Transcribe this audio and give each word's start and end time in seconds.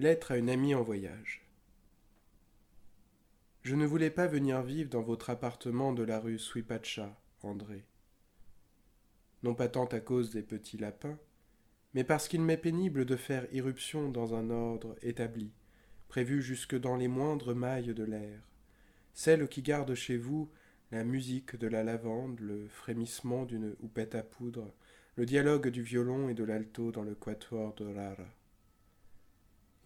Lettre 0.00 0.32
à 0.32 0.38
une 0.38 0.48
amie 0.48 0.74
en 0.74 0.82
voyage. 0.82 1.42
Je 3.60 3.76
ne 3.76 3.84
voulais 3.84 4.08
pas 4.08 4.26
venir 4.26 4.62
vivre 4.62 4.88
dans 4.88 5.02
votre 5.02 5.28
appartement 5.28 5.92
de 5.92 6.02
la 6.02 6.18
rue 6.18 6.38
Suipacha, 6.38 7.20
André. 7.42 7.84
Non 9.42 9.54
pas 9.54 9.68
tant 9.68 9.84
à 9.84 10.00
cause 10.00 10.30
des 10.30 10.40
petits 10.40 10.78
lapins, 10.78 11.18
mais 11.92 12.02
parce 12.02 12.28
qu'il 12.28 12.40
m'est 12.40 12.56
pénible 12.56 13.04
de 13.04 13.14
faire 13.14 13.46
irruption 13.52 14.08
dans 14.10 14.34
un 14.34 14.48
ordre 14.48 14.96
établi, 15.02 15.52
prévu 16.08 16.40
jusque 16.40 16.80
dans 16.80 16.96
les 16.96 17.08
moindres 17.08 17.54
mailles 17.54 17.92
de 17.92 18.04
l'air, 18.04 18.40
celle 19.12 19.48
qui 19.48 19.60
garde 19.60 19.92
chez 19.92 20.16
vous 20.16 20.50
la 20.92 21.04
musique 21.04 21.56
de 21.56 21.66
la 21.66 21.84
lavande, 21.84 22.40
le 22.40 22.68
frémissement 22.68 23.44
d'une 23.44 23.76
houppette 23.80 24.14
à 24.14 24.22
poudre, 24.22 24.72
le 25.16 25.26
dialogue 25.26 25.68
du 25.68 25.82
violon 25.82 26.30
et 26.30 26.34
de 26.34 26.44
l'alto 26.44 26.90
dans 26.90 27.04
le 27.04 27.14
quatuor 27.14 27.74
de 27.74 27.84
rara. 27.84 28.39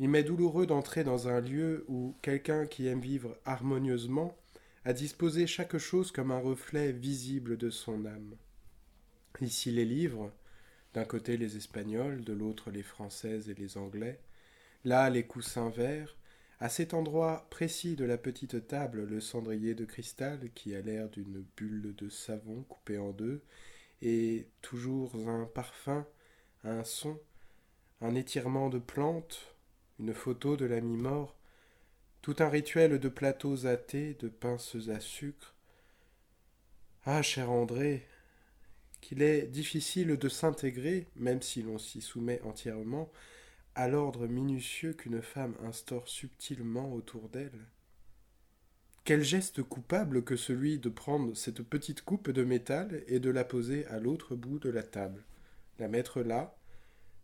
Il 0.00 0.08
m'est 0.08 0.24
douloureux 0.24 0.66
d'entrer 0.66 1.04
dans 1.04 1.29
un 1.29 1.40
lieu 1.40 1.84
où 1.89 2.16
quelqu'un 2.21 2.66
qui 2.66 2.89
aime 2.89 3.00
vivre 3.00 3.36
harmonieusement 3.44 4.36
a 4.85 4.93
disposé 4.93 5.46
chaque 5.46 5.79
chose 5.79 6.11
comme 6.11 6.32
un 6.32 6.40
reflet 6.40 6.93
visible 6.93 7.57
de 7.57 7.71
son 7.71 8.04
âme. 8.04 8.36
Ici 9.40 9.71
les 9.71 9.85
livres, 9.85 10.32
d'un 10.94 11.04
côté 11.04 11.36
les 11.36 11.57
Espagnols, 11.57 12.25
de 12.25 12.32
l'autre 12.32 12.71
les 12.71 12.82
Françaises 12.82 13.49
et 13.49 13.54
les 13.54 13.79
Anglais, 13.79 14.21
là 14.85 15.11
les 15.11 15.26
coussins 15.26 15.71
verts, 15.71 16.16
à 16.61 16.68
cet 16.68 16.93
endroit 16.93 17.46
précis 17.50 17.96
de 17.96 18.04
la 18.04 18.18
petite 18.18 18.66
table 18.66 19.04
le 19.04 19.21
cendrier 19.21 19.74
de 19.74 19.85
cristal 19.85 20.50
qui 20.54 20.74
a 20.74 20.80
l'air 20.80 21.08
d'une 21.08 21.44
bulle 21.57 21.94
de 21.96 22.08
savon 22.08 22.63
coupée 22.68 22.99
en 22.99 23.13
deux, 23.13 23.43
et 24.02 24.49
toujours 24.61 25.14
un 25.29 25.46
parfum, 25.46 26.07
un 26.64 26.85
son, 26.85 27.18
un 28.00 28.14
étirement 28.14 28.68
de 28.68 28.79
plantes, 28.79 29.54
une 29.98 30.14
photo 30.14 30.57
de 30.57 30.64
l'ami 30.64 30.96
mort, 30.96 31.36
tout 32.22 32.36
un 32.39 32.48
rituel 32.48 32.98
de 32.98 33.08
plateaux 33.08 33.66
à 33.66 33.77
thé, 33.77 34.14
de 34.14 34.28
pinces 34.28 34.77
à 34.88 35.00
sucre. 35.00 35.55
Ah, 37.05 37.22
cher 37.22 37.50
André, 37.50 38.06
qu'il 39.00 39.22
est 39.22 39.46
difficile 39.46 40.16
de 40.16 40.28
s'intégrer, 40.28 41.06
même 41.16 41.42
si 41.42 41.62
l'on 41.62 41.78
s'y 41.78 42.00
soumet 42.00 42.41
entièrement, 42.42 43.12
à 43.74 43.88
l'ordre 43.88 44.27
minutieux 44.27 44.94
qu'une 44.94 45.20
femme 45.20 45.54
instaure 45.62 46.08
subtilement 46.08 46.92
autour 46.94 47.28
d'elle. 47.28 47.66
Quel 49.04 49.22
geste 49.22 49.62
coupable 49.62 50.24
que 50.24 50.36
celui 50.36 50.78
de 50.78 50.88
prendre 50.88 51.34
cette 51.34 51.62
petite 51.62 52.00
coupe 52.02 52.30
de 52.30 52.42
métal 52.42 53.02
et 53.06 53.20
de 53.20 53.28
la 53.28 53.44
poser 53.44 53.84
à 53.88 53.98
l'autre 54.00 54.34
bout 54.34 54.58
de 54.58 54.70
la 54.70 54.82
table, 54.82 55.22
la 55.78 55.88
mettre 55.88 56.22
là, 56.22 56.56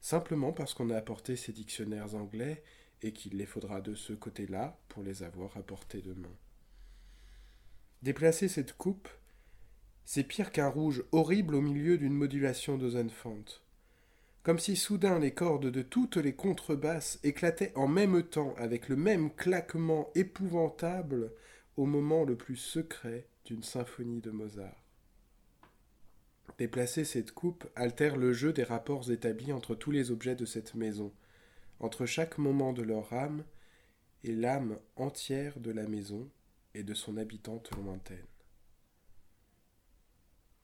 simplement 0.00 0.52
parce 0.52 0.74
qu'on 0.74 0.90
a 0.90 0.96
apporté 0.96 1.36
ces 1.36 1.52
dictionnaires 1.52 2.14
anglais 2.14 2.62
et 3.02 3.12
qu'il 3.12 3.36
les 3.36 3.46
faudra 3.46 3.80
de 3.80 3.94
ce 3.94 4.12
côté-là 4.12 4.78
pour 4.88 5.02
les 5.02 5.22
avoir 5.22 5.56
apportés 5.56 6.02
demain. 6.02 6.34
Déplacer 8.02 8.48
cette 8.48 8.76
coupe, 8.76 9.08
c'est 10.04 10.24
pire 10.24 10.52
qu'un 10.52 10.68
rouge 10.68 11.04
horrible 11.12 11.54
au 11.54 11.60
milieu 11.60 11.98
d'une 11.98 12.14
modulation 12.14 12.78
d'Ozenfant. 12.78 13.44
Comme 14.42 14.58
si 14.58 14.74
soudain 14.74 15.18
les 15.18 15.34
cordes 15.34 15.70
de 15.70 15.82
toutes 15.82 16.16
les 16.16 16.34
contrebasses 16.34 17.20
éclataient 17.22 17.72
en 17.76 17.88
même 17.88 18.22
temps 18.22 18.54
avec 18.56 18.88
le 18.88 18.96
même 18.96 19.30
claquement 19.34 20.10
épouvantable 20.14 21.32
au 21.76 21.84
moment 21.84 22.24
le 22.24 22.36
plus 22.36 22.56
secret 22.56 23.26
d'une 23.44 23.62
symphonie 23.62 24.20
de 24.20 24.30
Mozart. 24.30 24.89
Déplacer 26.60 27.06
cette 27.06 27.32
coupe 27.32 27.66
altère 27.74 28.18
le 28.18 28.34
jeu 28.34 28.52
des 28.52 28.64
rapports 28.64 29.10
établis 29.10 29.50
entre 29.50 29.74
tous 29.74 29.90
les 29.90 30.10
objets 30.10 30.36
de 30.36 30.44
cette 30.44 30.74
maison, 30.74 31.10
entre 31.78 32.04
chaque 32.04 32.36
moment 32.36 32.74
de 32.74 32.82
leur 32.82 33.14
âme 33.14 33.44
et 34.24 34.32
l'âme 34.34 34.78
entière 34.96 35.58
de 35.58 35.70
la 35.70 35.86
maison 35.86 36.28
et 36.74 36.82
de 36.82 36.92
son 36.92 37.16
habitante 37.16 37.70
lointaine. 37.78 38.26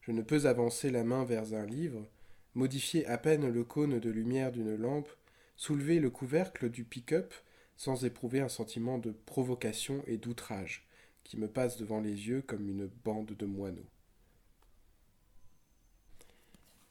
Je 0.01 0.11
ne 0.11 0.21
peux 0.21 0.45
avancer 0.45 0.91
la 0.91 1.03
main 1.03 1.25
vers 1.25 1.55
un 1.55 1.65
livre, 1.65 2.07
modifier 2.53 3.07
à 3.07 3.17
peine 3.17 3.49
le 3.49 3.63
cône 3.63 3.99
de 3.99 4.09
lumière 4.11 4.51
d'une 4.51 4.75
lampe, 4.75 5.09
soulever 5.55 5.99
le 5.99 6.11
couvercle 6.11 6.69
du 6.69 6.83
pick-up 6.83 7.33
sans 7.75 8.05
éprouver 8.05 8.41
un 8.41 8.49
sentiment 8.49 8.99
de 8.99 9.09
provocation 9.25 10.03
et 10.05 10.17
d'outrage 10.17 10.87
qui 11.23 11.37
me 11.37 11.47
passe 11.47 11.75
devant 11.75 12.01
les 12.01 12.27
yeux 12.27 12.43
comme 12.43 12.69
une 12.69 12.85
bande 12.85 13.33
de 13.33 13.45
moineaux. 13.47 13.89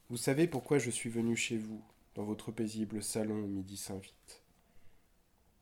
Vous 0.09 0.15
savez 0.15 0.47
pourquoi 0.47 0.77
je 0.77 0.89
suis 0.89 1.09
venu 1.09 1.35
chez 1.35 1.57
vous, 1.57 1.83
dans 2.15 2.23
votre 2.23 2.49
paisible 2.53 3.03
salon 3.03 3.43
au 3.43 3.47
midi 3.47 3.75
s'invite. 3.75 4.41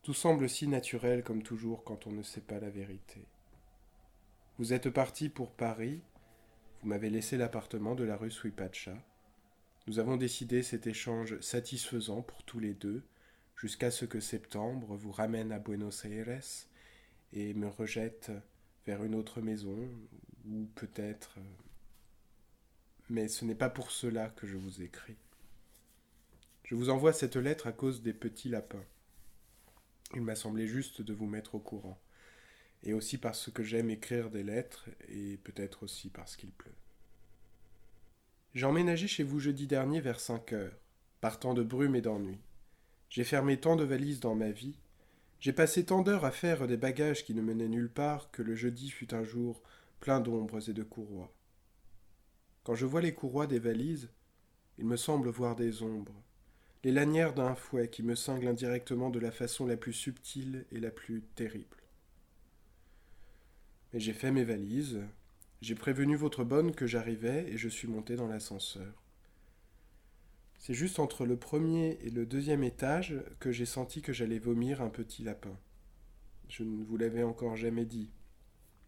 Tout 0.04 0.14
semble 0.14 0.48
si 0.48 0.68
naturel 0.68 1.24
comme 1.24 1.42
toujours 1.42 1.84
quand 1.84 2.06
on 2.06 2.12
ne 2.12 2.22
sait 2.22 2.42
pas 2.42 2.60
la 2.60 2.70
vérité. 2.70 3.26
Vous 4.60 4.72
êtes 4.72 4.92
parti 4.92 5.30
pour 5.30 5.52
Paris, 5.52 6.00
vous 6.82 6.90
m'avez 6.90 7.10
laissé 7.10 7.38
l'appartement 7.38 7.96
de 7.96 8.04
la 8.04 8.18
rue 8.18 8.30
Suipacha. 8.30 8.96
Nous 9.88 9.98
avons 9.98 10.16
décidé 10.16 10.62
cet 10.62 10.86
échange 10.86 11.40
satisfaisant 11.40 12.22
pour 12.22 12.44
tous 12.44 12.60
les 12.60 12.76
deux, 12.76 13.02
jusqu'à 13.56 13.90
ce 13.90 14.06
que 14.06 14.20
septembre 14.20 14.96
vous 14.96 15.12
ramène 15.12 15.52
à 15.52 15.58
Buenos 15.58 16.06
Aires 16.06 16.40
et 17.34 17.56
me 17.56 17.68
rejette 17.68 18.32
vers 18.86 19.04
une 19.04 19.16
autre 19.16 19.42
maison, 19.42 19.90
ou 20.48 20.68
peut-être 20.76 21.40
mais 23.10 23.28
ce 23.28 23.46
n'est 23.46 23.56
pas 23.56 23.70
pour 23.70 23.92
cela 23.92 24.30
que 24.30 24.48
je 24.48 24.58
vous 24.58 24.82
écris. 24.82 25.18
Je 26.64 26.76
vous 26.76 26.90
envoie 26.90 27.14
cette 27.14 27.36
lettre 27.36 27.68
à 27.68 27.72
cause 27.72 28.02
des 28.02 28.14
petits 28.14 28.50
lapins. 28.50 28.84
Il 30.16 30.22
m'a 30.22 30.36
semblé 30.36 30.68
juste 30.68 31.02
de 31.02 31.14
vous 31.14 31.28
mettre 31.28 31.56
au 31.56 31.60
courant, 31.60 32.00
et 32.84 32.94
aussi 32.94 33.18
parce 33.18 33.52
que 33.52 33.64
j'aime 33.64 33.90
écrire 33.90 34.30
des 34.30 34.44
lettres, 34.44 34.90
et 35.10 35.38
peut-être 35.38 35.84
aussi 35.84 36.10
parce 36.10 36.36
qu'il 36.36 36.52
pleut. 36.52 36.76
J'ai 38.54 38.66
emménagé 38.66 39.08
chez 39.08 39.24
vous 39.24 39.40
jeudi 39.40 39.68
dernier 39.68 40.02
vers 40.02 40.20
cinq 40.20 40.54
heures, 40.54 40.78
partant 41.22 41.54
de 41.54 41.64
brume 41.64 41.96
et 41.96 42.02
d'ennui. 42.02 42.40
J'ai 43.10 43.24
fermé 43.24 43.60
tant 43.60 43.76
de 43.76 43.84
valises 43.84 44.20
dans 44.20 44.36
ma 44.36 44.50
vie, 44.50 44.78
j'ai 45.40 45.54
passé 45.54 45.86
tant 45.86 46.02
d'heures 46.02 46.26
à 46.26 46.32
faire 46.32 46.66
des 46.66 46.78
bagages 46.78 47.24
qui 47.24 47.36
ne 47.36 47.42
menaient 47.42 47.68
nulle 47.68 47.92
part 47.92 48.32
que 48.32 48.42
le 48.42 48.56
jeudi 48.56 48.90
fut 48.90 49.14
un 49.14 49.24
jour 49.24 49.62
plein 50.00 50.20
d'ombres 50.20 50.70
et 50.70 50.74
de 50.74 50.84
courroies. 50.84 51.32
Quand 52.66 52.74
je 52.74 52.88
vois 52.88 53.02
les 53.02 53.14
courroies 53.14 53.46
des 53.46 53.60
valises, 53.60 54.10
il 54.80 54.86
me 54.86 54.98
semble 54.98 55.30
voir 55.30 55.56
des 55.56 55.84
ombres, 55.84 56.20
les 56.84 56.92
lanières 56.92 57.36
d'un 57.36 57.54
fouet 57.54 57.90
qui 57.90 58.02
me 58.02 58.16
cingle 58.16 58.48
indirectement 58.48 59.12
de 59.12 59.20
la 59.20 59.32
façon 59.32 59.68
la 59.68 59.78
plus 59.78 59.94
subtile 59.94 60.66
et 60.72 60.80
la 60.80 60.90
plus 60.90 61.22
terrible. 61.36 61.78
Mais 63.94 64.00
j'ai 64.00 64.14
fait 64.14 64.32
mes 64.32 64.44
valises, 64.44 65.00
j'ai 65.62 65.76
prévenu 65.76 66.16
votre 66.16 66.44
bonne 66.44 66.74
que 66.74 66.88
j'arrivais 66.88 67.48
et 67.52 67.56
je 67.56 67.70
suis 67.70 67.88
monté 67.88 68.16
dans 68.16 68.28
l'ascenseur. 68.28 69.04
C'est 70.58 70.74
juste 70.74 70.98
entre 70.98 71.28
le 71.28 71.38
premier 71.38 72.00
et 72.02 72.10
le 72.10 72.26
deuxième 72.26 72.64
étage 72.64 73.16
que 73.40 73.52
j'ai 73.52 73.68
senti 73.68 74.02
que 74.02 74.12
j'allais 74.12 74.40
vomir 74.40 74.82
un 74.82 74.90
petit 74.90 75.22
lapin. 75.22 75.56
Je 76.50 76.64
ne 76.64 76.84
vous 76.84 76.98
l'avais 76.98 77.22
encore 77.22 77.58
jamais 77.58 77.86
dit, 77.86 78.10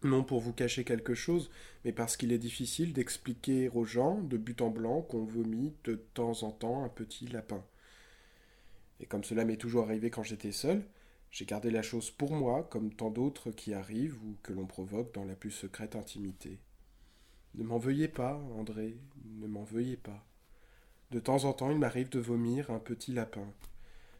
non 0.02 0.22
pour 0.22 0.40
vous 0.40 0.52
cacher 0.52 0.84
quelque 0.84 1.14
chose, 1.14 1.50
mais 1.84 1.92
parce 1.92 2.16
qu'il 2.16 2.32
est 2.32 2.38
difficile 2.38 2.92
d'expliquer 2.92 3.68
aux 3.70 3.84
gens, 3.84 4.20
de 4.20 4.36
but 4.36 4.60
en 4.62 4.70
blanc, 4.70 5.02
qu'on 5.02 5.24
vomit 5.24 5.74
de 5.84 5.96
temps 6.14 6.42
en 6.42 6.50
temps 6.50 6.84
un 6.84 6.88
petit 6.88 7.26
lapin. 7.26 7.64
Et 9.00 9.06
comme 9.06 9.24
cela 9.24 9.44
m'est 9.44 9.56
toujours 9.56 9.84
arrivé 9.84 10.10
quand 10.10 10.22
j'étais 10.22 10.52
seul, 10.52 10.84
j'ai 11.30 11.44
gardé 11.44 11.70
la 11.70 11.82
chose 11.82 12.10
pour 12.10 12.32
moi, 12.32 12.66
comme 12.70 12.92
tant 12.92 13.10
d'autres 13.10 13.50
qui 13.50 13.74
arrivent 13.74 14.18
ou 14.24 14.36
que 14.42 14.52
l'on 14.52 14.66
provoque 14.66 15.12
dans 15.14 15.24
la 15.24 15.34
plus 15.34 15.50
secrète 15.50 15.94
intimité. 15.94 16.58
Ne 17.54 17.64
m'en 17.64 17.78
veuillez 17.78 18.08
pas, 18.08 18.40
André, 18.56 18.96
ne 19.40 19.46
m'en 19.46 19.64
veuillez 19.64 19.96
pas. 19.96 20.24
De 21.10 21.20
temps 21.20 21.44
en 21.44 21.52
temps, 21.52 21.70
il 21.70 21.78
m'arrive 21.78 22.08
de 22.08 22.20
vomir 22.20 22.70
un 22.70 22.78
petit 22.78 23.12
lapin. 23.12 23.46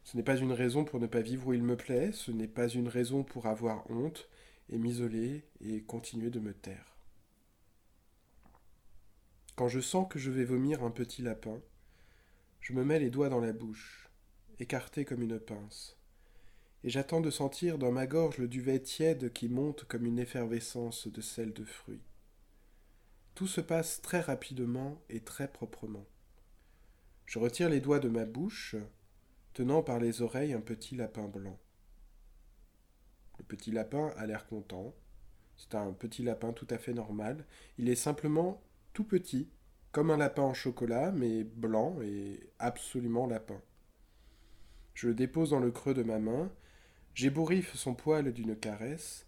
Ce 0.04 0.16
n'est 0.16 0.22
pas 0.22 0.36
une 0.36 0.52
raison 0.52 0.84
pour 0.84 1.00
ne 1.00 1.06
pas 1.06 1.20
vivre 1.20 1.48
où 1.48 1.52
il 1.52 1.62
me 1.62 1.76
plaît, 1.76 2.12
ce 2.12 2.30
n'est 2.30 2.48
pas 2.48 2.68
une 2.68 2.88
raison 2.88 3.22
pour 3.22 3.46
avoir 3.46 3.90
honte, 3.90 4.28
et 4.70 4.78
m'isoler 4.78 5.44
et 5.60 5.82
continuer 5.82 6.30
de 6.30 6.40
me 6.40 6.54
taire. 6.54 6.96
Quand 9.56 9.68
je 9.68 9.80
sens 9.80 10.06
que 10.08 10.18
je 10.18 10.30
vais 10.30 10.44
vomir 10.44 10.84
un 10.84 10.90
petit 10.90 11.22
lapin, 11.22 11.60
je 12.60 12.72
me 12.72 12.84
mets 12.84 13.00
les 13.00 13.10
doigts 13.10 13.28
dans 13.28 13.40
la 13.40 13.52
bouche, 13.52 14.08
écarté 14.60 15.04
comme 15.04 15.22
une 15.22 15.40
pince, 15.40 15.96
et 16.84 16.90
j'attends 16.90 17.20
de 17.20 17.30
sentir 17.30 17.78
dans 17.78 17.90
ma 17.90 18.06
gorge 18.06 18.38
le 18.38 18.46
duvet 18.46 18.80
tiède 18.80 19.32
qui 19.32 19.48
monte 19.48 19.84
comme 19.84 20.06
une 20.06 20.18
effervescence 20.18 21.08
de 21.08 21.20
sel 21.20 21.52
de 21.52 21.64
fruits. 21.64 22.04
Tout 23.34 23.46
se 23.46 23.60
passe 23.60 24.00
très 24.00 24.20
rapidement 24.20 25.02
et 25.08 25.20
très 25.20 25.50
proprement. 25.50 26.06
Je 27.26 27.38
retire 27.38 27.68
les 27.68 27.80
doigts 27.80 28.00
de 28.00 28.08
ma 28.08 28.24
bouche, 28.24 28.76
tenant 29.54 29.82
par 29.82 29.98
les 29.98 30.22
oreilles 30.22 30.52
un 30.52 30.60
petit 30.60 30.94
lapin 30.94 31.26
blanc. 31.28 31.58
Petit 33.48 33.72
lapin 33.72 34.12
a 34.16 34.26
l'air 34.26 34.46
content. 34.46 34.94
C'est 35.56 35.74
un 35.74 35.92
petit 35.92 36.22
lapin 36.22 36.52
tout 36.52 36.66
à 36.70 36.78
fait 36.78 36.94
normal. 36.94 37.44
Il 37.78 37.88
est 37.88 37.96
simplement 37.96 38.62
tout 38.92 39.04
petit, 39.04 39.48
comme 39.90 40.10
un 40.10 40.16
lapin 40.16 40.42
en 40.42 40.54
chocolat, 40.54 41.10
mais 41.12 41.44
blanc 41.44 41.96
et 42.02 42.40
absolument 42.58 43.26
lapin. 43.26 43.60
Je 44.94 45.08
le 45.08 45.14
dépose 45.14 45.50
dans 45.50 45.60
le 45.60 45.70
creux 45.70 45.94
de 45.94 46.02
ma 46.02 46.18
main, 46.18 46.50
j'ébouriffe 47.14 47.76
son 47.76 47.94
poil 47.94 48.32
d'une 48.32 48.56
caresse. 48.56 49.26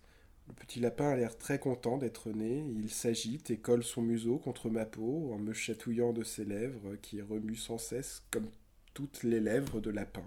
Le 0.49 0.55
petit 0.55 0.81
lapin 0.81 1.11
a 1.11 1.17
l'air 1.17 1.39
très 1.39 1.61
content 1.61 1.97
d'être 1.97 2.31
né, 2.31 2.67
il 2.77 2.91
s'agite 2.91 3.51
et 3.51 3.59
colle 3.59 3.85
son 3.85 4.03
museau 4.03 4.39
contre 4.39 4.69
ma 4.69 4.85
peau 4.85 5.33
en 5.33 5.39
me 5.39 5.53
chatouillant 5.53 6.13
de 6.13 6.25
ses 6.25 6.45
lèvres 6.45 6.97
qui 6.97 7.23
remuent 7.23 7.55
sans 7.55 7.79
cesse 7.79 8.25
comme 8.33 8.51
toutes 8.95 9.23
les 9.23 9.39
lèvres 9.39 9.81
de 9.81 9.91
lapin. 9.91 10.25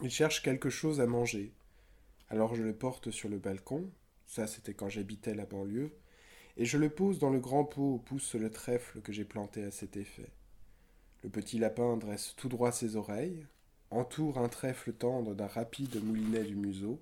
Il 0.00 0.10
cherche 0.10 0.42
quelque 0.42 0.70
chose 0.70 1.00
à 1.00 1.06
manger. 1.06 1.52
Alors 2.28 2.54
je 2.54 2.62
le 2.62 2.74
porte 2.74 3.10
sur 3.10 3.28
le 3.28 3.38
balcon, 3.38 3.90
ça 4.26 4.46
c'était 4.46 4.72
quand 4.72 4.88
j'habitais 4.88 5.34
la 5.34 5.44
banlieue, 5.44 5.92
et 6.56 6.64
je 6.64 6.78
le 6.78 6.88
pose 6.88 7.18
dans 7.18 7.30
le 7.30 7.40
grand 7.40 7.64
pot 7.64 7.94
où 7.94 7.98
pousse 7.98 8.34
le 8.34 8.50
trèfle 8.50 9.02
que 9.02 9.12
j'ai 9.12 9.24
planté 9.24 9.62
à 9.64 9.70
cet 9.70 9.96
effet. 9.96 10.30
Le 11.22 11.28
petit 11.28 11.58
lapin 11.58 11.96
dresse 11.96 12.34
tout 12.36 12.48
droit 12.48 12.72
ses 12.72 12.96
oreilles, 12.96 13.46
entoure 13.90 14.38
un 14.38 14.48
trèfle 14.48 14.92
tendre 14.92 15.34
d'un 15.34 15.46
rapide 15.46 16.02
moulinet 16.02 16.44
du 16.44 16.56
museau, 16.56 16.98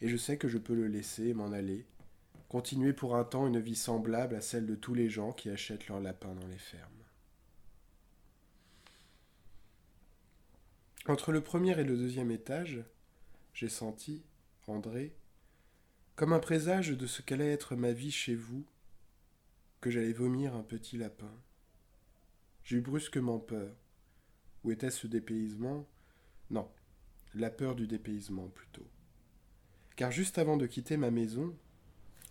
et 0.00 0.08
je 0.08 0.16
sais 0.16 0.36
que 0.36 0.48
je 0.48 0.58
peux 0.58 0.74
le 0.74 0.88
laisser 0.88 1.32
m'en 1.32 1.52
aller, 1.52 1.86
continuer 2.48 2.92
pour 2.92 3.16
un 3.16 3.24
temps 3.24 3.46
une 3.46 3.58
vie 3.58 3.74
semblable 3.74 4.34
à 4.34 4.40
celle 4.40 4.66
de 4.66 4.74
tous 4.74 4.94
les 4.94 5.08
gens 5.08 5.32
qui 5.32 5.48
achètent 5.48 5.88
leurs 5.88 6.00
lapins 6.00 6.34
dans 6.34 6.46
les 6.46 6.58
fermes. 6.58 6.95
Entre 11.08 11.30
le 11.30 11.40
premier 11.40 11.78
et 11.78 11.84
le 11.84 11.96
deuxième 11.96 12.32
étage, 12.32 12.82
j'ai 13.54 13.68
senti, 13.68 14.24
André, 14.66 15.14
comme 16.16 16.32
un 16.32 16.40
présage 16.40 16.88
de 16.88 17.06
ce 17.06 17.22
qu'allait 17.22 17.52
être 17.52 17.76
ma 17.76 17.92
vie 17.92 18.10
chez 18.10 18.34
vous, 18.34 18.64
que 19.80 19.88
j'allais 19.88 20.12
vomir 20.12 20.56
un 20.56 20.64
petit 20.64 20.98
lapin. 20.98 21.30
Eu 22.72 22.80
brusquement 22.80 23.38
peur. 23.38 23.72
Où 24.64 24.72
était 24.72 24.90
ce 24.90 25.06
dépaysement? 25.06 25.86
Non, 26.50 26.68
la 27.36 27.50
peur 27.50 27.76
du 27.76 27.86
dépaysement 27.86 28.48
plutôt. 28.48 28.86
Car 29.94 30.10
juste 30.10 30.38
avant 30.38 30.56
de 30.56 30.66
quitter 30.66 30.96
ma 30.96 31.12
maison, 31.12 31.56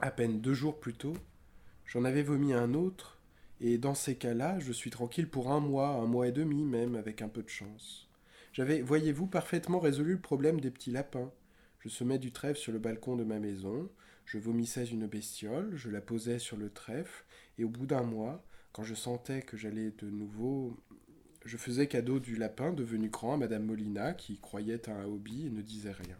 à 0.01 0.11
peine 0.11 0.41
deux 0.41 0.53
jours 0.53 0.81
plus 0.81 0.95
tôt, 0.95 1.15
j'en 1.85 2.03
avais 2.03 2.23
vomi 2.23 2.51
un 2.51 2.73
autre, 2.73 3.21
et 3.61 3.77
dans 3.77 3.95
ces 3.95 4.17
cas-là, 4.17 4.59
je 4.59 4.73
suis 4.73 4.91
tranquille 4.91 5.29
pour 5.29 5.53
un 5.53 5.61
mois, 5.61 5.91
un 5.91 6.07
mois 6.07 6.27
et 6.27 6.33
demi 6.33 6.65
même, 6.65 6.95
avec 6.95 7.21
un 7.21 7.29
peu 7.29 7.41
de 7.41 7.47
chance. 7.47 8.04
J'avais, 8.55 8.81
voyez-vous, 8.81 9.27
parfaitement 9.27 9.79
résolu 9.79 10.13
le 10.13 10.21
problème 10.21 10.61
des 10.61 10.71
petits 10.71 10.89
lapins. 10.89 11.29
Je 11.81 11.89
semais 11.89 12.19
du 12.19 12.31
trèfle 12.31 12.57
sur 12.57 12.71
le 12.71 12.79
balcon 12.79 13.17
de 13.17 13.25
ma 13.25 13.37
maison, 13.37 13.89
je 14.23 14.37
vomissais 14.37 14.85
une 14.85 15.07
bestiole, 15.07 15.75
je 15.75 15.89
la 15.89 15.99
posais 15.99 16.39
sur 16.39 16.55
le 16.55 16.69
trèfle, 16.69 17.25
et 17.57 17.65
au 17.65 17.69
bout 17.69 17.85
d'un 17.85 18.03
mois, 18.03 18.45
quand 18.71 18.85
je 18.85 18.95
sentais 18.95 19.41
que 19.41 19.57
j'allais 19.57 19.91
de 19.91 20.09
nouveau. 20.09 20.77
Je 21.43 21.57
faisais 21.57 21.87
cadeau 21.87 22.21
du 22.21 22.37
lapin 22.37 22.71
devenu 22.71 23.09
grand 23.09 23.33
à 23.33 23.37
Madame 23.37 23.65
Molina, 23.65 24.13
qui 24.13 24.39
croyait 24.39 24.89
à 24.89 24.93
un 24.93 25.03
hobby 25.03 25.47
et 25.47 25.49
ne 25.49 25.61
disait 25.61 25.91
rien. 25.91 26.17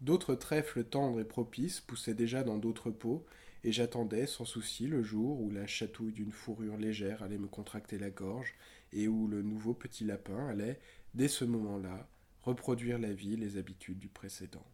D'autres 0.00 0.34
trèfles 0.34 0.82
tendres 0.82 1.20
et 1.20 1.24
propices 1.24 1.80
poussaient 1.80 2.14
déjà 2.14 2.42
dans 2.42 2.58
d'autres 2.58 2.90
pots, 2.90 3.24
et 3.62 3.70
j'attendais 3.70 4.26
sans 4.26 4.44
souci 4.44 4.88
le 4.88 5.04
jour 5.04 5.40
où 5.40 5.52
la 5.52 5.68
chatouille 5.68 6.12
d'une 6.12 6.32
fourrure 6.32 6.78
légère 6.78 7.22
allait 7.22 7.38
me 7.38 7.46
contracter 7.46 7.96
la 7.96 8.10
gorge, 8.10 8.54
et 8.92 9.06
où 9.06 9.28
le 9.28 9.42
nouveau 9.42 9.72
petit 9.72 10.04
lapin 10.04 10.48
allait, 10.48 10.80
dès 11.14 11.28
ce 11.28 11.44
moment-là, 11.44 12.08
reproduire 12.42 12.98
la 12.98 13.12
vie, 13.12 13.36
les 13.36 13.56
habitudes 13.56 13.98
du 13.98 14.08
précédent. 14.08 14.66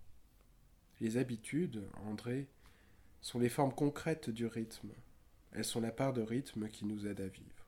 Les 1.00 1.16
habitudes, 1.16 1.82
André, 2.06 2.48
sont 3.20 3.38
les 3.38 3.48
formes 3.48 3.74
concrètes 3.74 4.30
du 4.30 4.46
rythme. 4.46 4.90
Elles 5.52 5.64
sont 5.64 5.80
la 5.80 5.90
part 5.90 6.12
de 6.12 6.22
rythme 6.22 6.68
qui 6.68 6.84
nous 6.84 7.06
aide 7.06 7.20
à 7.20 7.28
vivre. 7.28 7.66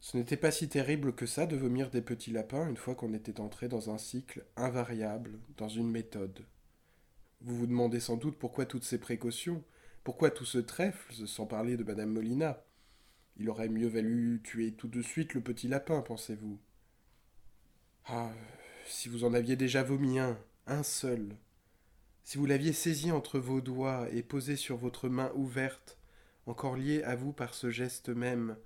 Ce 0.00 0.16
n'était 0.16 0.36
pas 0.36 0.50
si 0.50 0.68
terrible 0.68 1.14
que 1.14 1.26
ça 1.26 1.46
de 1.46 1.56
vomir 1.56 1.88
des 1.88 2.02
petits 2.02 2.32
lapins 2.32 2.68
une 2.68 2.76
fois 2.76 2.94
qu'on 2.94 3.14
était 3.14 3.40
entré 3.40 3.68
dans 3.68 3.90
un 3.90 3.98
cycle 3.98 4.44
invariable, 4.56 5.38
dans 5.56 5.68
une 5.68 5.90
méthode. 5.90 6.44
Vous 7.40 7.56
vous 7.56 7.66
demandez 7.66 8.00
sans 8.00 8.16
doute 8.16 8.36
pourquoi 8.36 8.66
toutes 8.66 8.84
ces 8.84 8.98
précautions, 8.98 9.62
pourquoi 10.02 10.30
tout 10.30 10.44
ce 10.44 10.58
trèfle, 10.58 11.26
sans 11.26 11.46
parler 11.46 11.76
de 11.76 11.84
Madame 11.84 12.10
Molina. 12.10 12.64
Il 13.36 13.48
aurait 13.48 13.68
mieux 13.68 13.86
valu 13.86 14.40
tuer 14.42 14.72
tout 14.72 14.88
de 14.88 15.02
suite 15.02 15.34
le 15.34 15.40
petit 15.40 15.68
lapin, 15.68 16.02
pensez-vous. 16.02 16.58
Ah, 18.06 18.30
si 18.86 19.08
vous 19.08 19.24
en 19.24 19.32
aviez 19.32 19.56
déjà 19.56 19.82
vomi 19.82 20.18
un, 20.18 20.36
un 20.66 20.82
seul, 20.82 21.36
si 22.24 22.36
vous 22.36 22.46
l'aviez 22.46 22.72
saisi 22.72 23.12
entre 23.12 23.38
vos 23.38 23.60
doigts 23.60 24.08
et 24.10 24.22
posé 24.22 24.56
sur 24.56 24.76
votre 24.76 25.08
main 25.08 25.30
ouverte, 25.34 25.98
encore 26.46 26.76
liée 26.76 27.02
à 27.04 27.14
vous 27.14 27.32
par 27.32 27.54
ce 27.54 27.70
geste 27.70 28.08
même, 28.08 28.56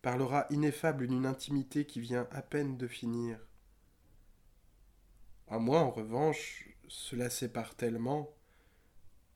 par 0.00 0.18
ineffable 0.50 1.06
d'une 1.08 1.26
intimité 1.26 1.84
qui 1.84 2.00
vient 2.00 2.26
à 2.30 2.40
peine 2.40 2.78
de 2.78 2.86
finir. 2.86 3.38
À 5.48 5.58
moi, 5.58 5.80
en 5.80 5.90
revanche, 5.90 6.68
cela 6.88 7.28
sépare 7.28 7.74
tellement. 7.74 8.30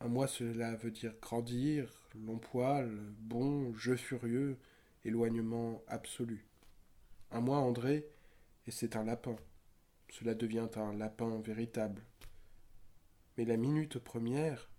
À 0.00 0.08
moi, 0.08 0.26
cela 0.26 0.74
veut 0.76 0.90
dire 0.90 1.14
grandir, 1.20 1.92
long 2.14 2.38
poil, 2.38 2.90
bon, 3.18 3.74
jeu 3.76 3.96
furieux, 3.96 4.56
éloignement 5.04 5.82
absolu. 5.86 6.46
À 7.30 7.40
moi, 7.40 7.58
André, 7.58 8.06
et 8.66 8.70
c'est 8.70 8.96
un 8.96 9.04
lapin 9.04 9.36
cela 10.10 10.34
devient 10.34 10.68
un 10.76 10.92
lapin 10.92 11.40
véritable. 11.40 12.02
Mais 13.36 13.44
la 13.44 13.56
minute 13.56 13.98
première, 13.98 14.70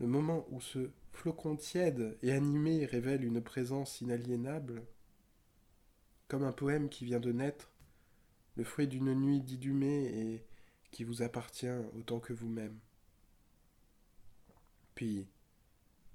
le 0.00 0.06
moment 0.06 0.46
où 0.50 0.60
ce 0.60 0.90
flocon 1.12 1.56
tiède 1.56 2.18
et 2.22 2.32
animé 2.32 2.84
révèle 2.86 3.24
une 3.24 3.40
présence 3.40 4.00
inaliénable, 4.00 4.82
comme 6.28 6.42
un 6.42 6.52
poème 6.52 6.88
qui 6.88 7.04
vient 7.04 7.20
de 7.20 7.32
naître, 7.32 7.70
le 8.56 8.64
fruit 8.64 8.88
d'une 8.88 9.14
nuit 9.14 9.40
didumée 9.40 10.04
et 10.04 10.44
qui 10.90 11.04
vous 11.04 11.22
appartient 11.22 11.66
autant 11.96 12.20
que 12.20 12.32
vous-même. 12.32 12.78
Puis, 14.94 15.26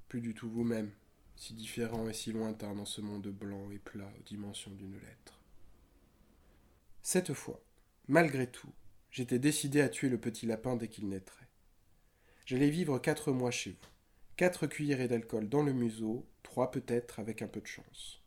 plus 0.08 0.22
du 0.22 0.34
tout 0.34 0.50
vous-même, 0.50 0.92
si 1.36 1.54
différent 1.54 2.08
et 2.08 2.14
si 2.14 2.32
lointain 2.32 2.74
dans 2.74 2.86
ce 2.86 3.02
monde 3.02 3.28
blanc 3.28 3.70
et 3.72 3.80
plat 3.80 4.12
aux 4.20 4.24
dimensions 4.24 4.72
d'une 4.72 5.00
lettre. 5.00 5.40
Cette 7.02 7.34
fois, 7.34 7.62
Malgré 8.10 8.48
tout, 8.48 8.74
j'étais 9.12 9.38
décidé 9.38 9.82
à 9.82 9.88
tuer 9.88 10.10
le 10.10 10.18
petit 10.18 10.48
lapin 10.48 10.76
dès 10.76 10.88
qu'il 10.88 11.08
naîtrait. 11.10 11.48
J'allais 12.48 12.72
vivre 12.72 12.98
quatre 12.98 13.32
mois 13.32 13.52
chez 13.52 13.70
vous. 13.70 13.88
Quatre 14.36 14.66
cuillerées 14.66 15.08
d'alcool 15.08 15.48
dans 15.48 15.62
le 15.62 15.74
museau, 15.74 16.28
trois 16.42 16.72
peut-être 16.72 17.20
avec 17.20 17.44
un 17.44 17.48
peu 17.48 17.62
de 17.62 17.68
chance. 17.68 18.24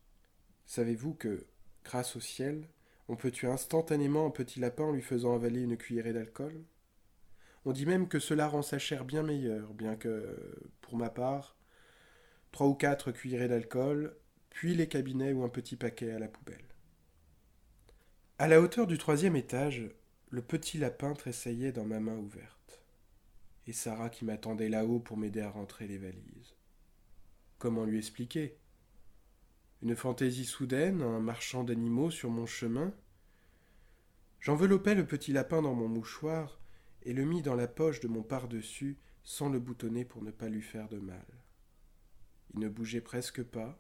Savez-vous 0.67 1.15
que, 1.15 1.49
grâce 1.83 2.15
au 2.15 2.21
ciel, 2.21 2.69
on 3.09 3.17
peut 3.17 3.33
tuer 3.33 3.49
instantanément 3.49 4.25
un 4.25 4.31
petit 4.31 4.61
lapin 4.61 4.85
en 4.85 4.93
lui 4.93 5.03
faisant 5.03 5.35
avaler 5.35 5.63
une 5.63 5.77
cuillerée 5.77 6.13
d'alcool? 6.13 6.65
On 7.65 7.73
dit 7.73 7.85
même 7.85 8.07
que 8.07 8.21
cela 8.21 8.47
rend 8.47 8.63
sa 8.63 8.79
chair 8.79 9.05
bien 9.05 9.25
meilleure, 9.25 9.75
bien 9.75 9.97
que, 9.97 10.69
pour 10.81 10.97
ma 10.97 11.11
part, 11.11 11.57
trois 12.53 12.69
ou 12.69 12.75
quatre 12.75 13.11
cuillerées 13.11 13.49
d'alcool, 13.49 14.17
puis 14.49 14.77
les 14.77 14.87
cabinets 14.87 15.33
ou 15.33 15.43
un 15.43 15.49
petit 15.49 15.75
paquet 15.75 16.13
à 16.13 16.21
la 16.21 16.29
poubelle. 16.29 16.72
À 18.39 18.49
la 18.49 18.61
hauteur 18.61 18.87
du 18.87 18.99
troisième 18.99 19.37
étage, 19.37 19.89
le 20.31 20.43
petit 20.43 20.79
lapin 20.79 21.13
tressaillait 21.13 21.71
dans 21.71 21.85
ma 21.85 22.01
main 22.01 22.17
ouverte. 22.17 22.83
Et 23.67 23.73
Sarah 23.73 24.09
qui 24.09 24.25
m'attendait 24.25 24.71
là-haut 24.71 24.99
pour 24.99 25.17
m'aider 25.17 25.43
à 25.43 25.51
rentrer 25.51 25.87
les 25.87 25.99
valises. 25.99 26.57
Comment 27.59 27.85
lui 27.85 27.99
expliquer? 27.99 28.59
Une 29.83 29.95
fantaisie 29.95 30.47
soudaine, 30.47 31.03
un 31.03 31.21
marchand 31.21 31.63
d'animaux 31.63 32.11
sur 32.11 32.31
mon 32.31 32.47
chemin? 32.47 32.93
J'enveloppai 34.41 34.95
le 34.95 35.07
petit 35.07 35.33
lapin 35.33 35.63
dans 35.63 35.75
mon 35.75 35.87
mouchoir 35.87 36.59
et 37.03 37.13
le 37.13 37.25
mis 37.25 37.43
dans 37.43 37.55
la 37.55 37.69
poche 37.69 38.01
de 38.01 38.09
mon 38.09 38.23
par-dessus 38.23 38.99
sans 39.23 39.51
le 39.51 39.61
boutonner 39.61 40.05
pour 40.05 40.23
ne 40.23 40.33
pas 40.33 40.49
lui 40.49 40.63
faire 40.63 40.89
de 40.89 40.99
mal. 40.99 41.27
Il 42.55 42.61
ne 42.61 42.69
bougeait 42.69 43.03
presque 43.03 43.43
pas. 43.43 43.79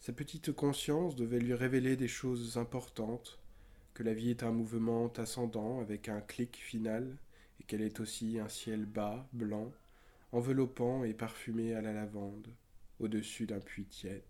Sa 0.00 0.12
petite 0.12 0.50
conscience 0.50 1.14
devait 1.14 1.38
lui 1.38 1.54
révéler 1.54 1.94
des 1.94 2.08
choses 2.08 2.56
importantes, 2.56 3.38
que 3.94 4.02
la 4.02 4.14
vie 4.14 4.30
est 4.30 4.42
un 4.42 4.52
mouvement 4.52 5.12
ascendant 5.14 5.80
avec 5.80 6.08
un 6.08 6.20
clic 6.20 6.56
final, 6.56 7.16
et 7.60 7.64
qu'elle 7.64 7.82
est 7.82 8.00
aussi 8.00 8.38
un 8.38 8.48
ciel 8.48 8.86
bas, 8.86 9.28
blanc, 9.32 9.72
enveloppant 10.32 11.04
et 11.04 11.14
parfumé 11.14 11.74
à 11.74 11.82
la 11.82 11.92
lavande, 11.92 12.48
au-dessus 12.98 13.46
d'un 13.46 13.60
puits 13.60 13.84
tiède. 13.84 14.22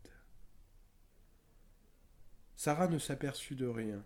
Sarah 2.57 2.89
ne 2.89 2.99
s'aperçut 2.99 3.55
de 3.55 3.67
rien, 3.67 4.05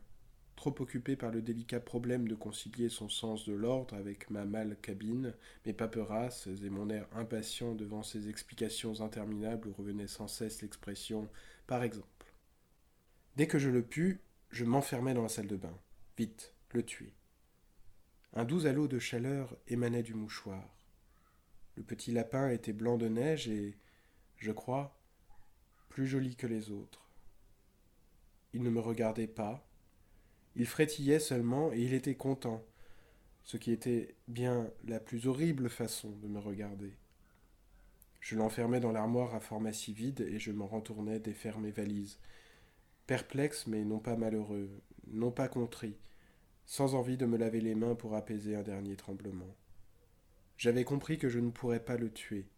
trop 0.57 0.75
occupée 0.81 1.17
par 1.17 1.31
le 1.31 1.43
délicat 1.43 1.81
problème 1.81 2.27
de 2.27 2.35
concilier 2.35 2.89
son 2.89 3.09
sens 3.09 3.45
de 3.45 3.53
l'ordre 3.53 3.95
avec 3.95 4.31
ma 4.31 4.45
mâle 4.45 4.77
cabine, 4.81 5.35
mes 5.65 5.73
paperasses 5.73 6.49
et 6.65 6.71
mon 6.71 6.89
air 6.89 7.07
impatient 7.13 7.75
devant 7.75 8.03
ces 8.03 8.29
explications 8.29 9.01
interminables 9.03 9.69
où 9.69 9.73
revenait 9.73 10.07
sans 10.07 10.29
cesse 10.29 10.63
l'expression 10.63 11.29
par 11.67 11.83
exemple. 11.83 12.33
Dès 13.37 13.47
que 13.47 13.59
je 13.59 13.69
le 13.69 13.83
pus, 13.83 14.21
je 14.57 14.65
m'enfermai 14.65 15.13
dans 15.13 15.23
la 15.23 15.29
salle 15.29 15.49
de 15.49 15.57
bain. 15.57 15.79
Vite, 16.17 16.55
le 16.71 16.83
tuer. 16.83 17.13
Un 18.33 18.47
doux 18.47 18.65
halo 18.65 18.89
de 18.89 18.99
chaleur 18.99 19.55
émanait 19.69 20.03
du 20.03 20.15
mouchoir. 20.15 20.75
Le 21.77 21.83
petit 21.83 22.11
lapin 22.11 22.49
était 22.49 22.73
blanc 22.73 22.97
de 22.97 23.07
neige 23.07 23.49
et, 23.49 23.77
je 24.39 24.53
crois, 24.53 24.99
plus 25.91 26.07
joli 26.07 26.37
que 26.37 26.47
les 26.47 26.71
autres. 26.71 27.07
Il 28.55 28.63
ne 28.63 28.71
me 28.71 28.81
regardait 28.81 29.27
pas, 29.27 29.63
Il 30.55 30.67
frétillait 30.67 31.21
seulement 31.21 31.71
et 31.75 31.83
il 31.83 31.93
était 31.93 32.15
content, 32.15 32.65
ce 33.45 33.59
qui 33.59 33.73
était 33.73 34.15
bien 34.27 34.71
la 34.85 35.01
plus 35.01 35.27
horrible 35.27 35.69
façon 35.69 36.13
de 36.23 36.29
me 36.29 36.39
regarder. 36.39 36.97
Je 38.21 38.37
l'enfermais 38.37 38.81
dans 38.81 38.93
l'armoire 38.93 39.35
à 39.35 39.41
pharmacie 39.41 39.93
vide 39.93 40.23
et 40.23 40.39
je 40.39 40.51
m'en 40.51 40.67
retournais 40.67 41.21
défaire 41.21 41.59
mes 41.59 41.73
valises, 41.73 42.19
perplexe 43.07 43.67
mais 43.67 43.85
non 43.85 43.99
pas 43.99 44.17
malheureux, 44.17 44.71
non 45.07 45.31
pas 45.31 45.49
contrit, 45.49 45.97
sans 46.65 46.95
envie 46.95 47.17
de 47.17 47.27
me 47.27 47.37
laver 47.37 47.61
les 47.61 47.75
mains 47.75 47.95
pour 47.95 48.15
apaiser 48.15 48.57
un 48.57 48.63
dernier 48.63 48.97
tremblement. 48.97 49.55
J'avais 50.57 50.85
compris 50.85 51.19
que 51.19 51.29
je 51.29 51.39
ne 51.39 51.51
pourrais 51.51 51.85
pas 51.85 51.97
le 51.97 52.11
tuer. 52.11 52.49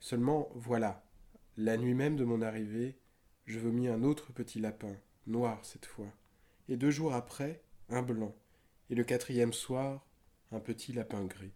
Seulement, 0.00 0.50
voilà, 0.54 1.04
la 1.56 1.76
nuit 1.76 1.94
même 1.94 2.16
de 2.16 2.24
mon 2.24 2.42
arrivée, 2.42 2.98
je 3.46 3.58
vomis 3.58 3.88
un 3.88 4.02
autre 4.02 4.32
petit 4.32 4.60
lapin, 4.60 4.94
noir 5.26 5.64
cette 5.64 5.86
fois, 5.86 6.12
et 6.68 6.76
deux 6.76 6.90
jours 6.90 7.14
après, 7.14 7.62
un 7.88 8.02
blanc, 8.02 8.34
et 8.90 8.94
le 8.94 9.04
quatrième 9.04 9.52
soir, 9.52 10.06
un 10.50 10.60
petit 10.60 10.92
lapin 10.92 11.24
gris. 11.24 11.52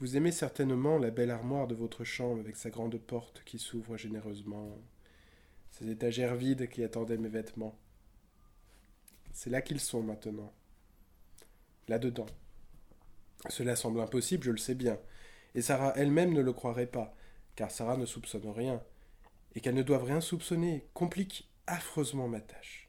Vous 0.00 0.16
aimez 0.16 0.30
certainement 0.30 0.96
la 0.96 1.10
belle 1.10 1.32
armoire 1.32 1.66
de 1.66 1.74
votre 1.74 2.04
chambre 2.04 2.38
avec 2.38 2.54
sa 2.54 2.70
grande 2.70 2.96
porte 2.98 3.42
qui 3.44 3.58
s'ouvre 3.58 3.96
généreusement, 3.96 4.78
ces 5.72 5.90
étagères 5.90 6.36
vides 6.36 6.68
qui 6.68 6.84
attendaient 6.84 7.18
mes 7.18 7.28
vêtements. 7.28 7.76
C'est 9.32 9.50
là 9.50 9.60
qu'ils 9.60 9.80
sont 9.80 10.02
maintenant. 10.02 10.52
Là-dedans. 11.88 12.26
Cela 13.48 13.74
semble 13.74 14.00
impossible, 14.00 14.44
je 14.44 14.52
le 14.52 14.58
sais 14.58 14.76
bien. 14.76 15.00
Et 15.56 15.62
Sarah 15.62 15.92
elle-même 15.96 16.32
ne 16.32 16.42
le 16.42 16.52
croirait 16.52 16.86
pas, 16.86 17.12
car 17.56 17.72
Sarah 17.72 17.96
ne 17.96 18.06
soupçonne 18.06 18.48
rien. 18.50 18.80
Et 19.56 19.60
qu'elle 19.60 19.74
ne 19.74 19.82
doive 19.82 20.04
rien 20.04 20.20
soupçonner 20.20 20.86
complique 20.94 21.50
affreusement 21.66 22.28
ma 22.28 22.40
tâche. 22.40 22.87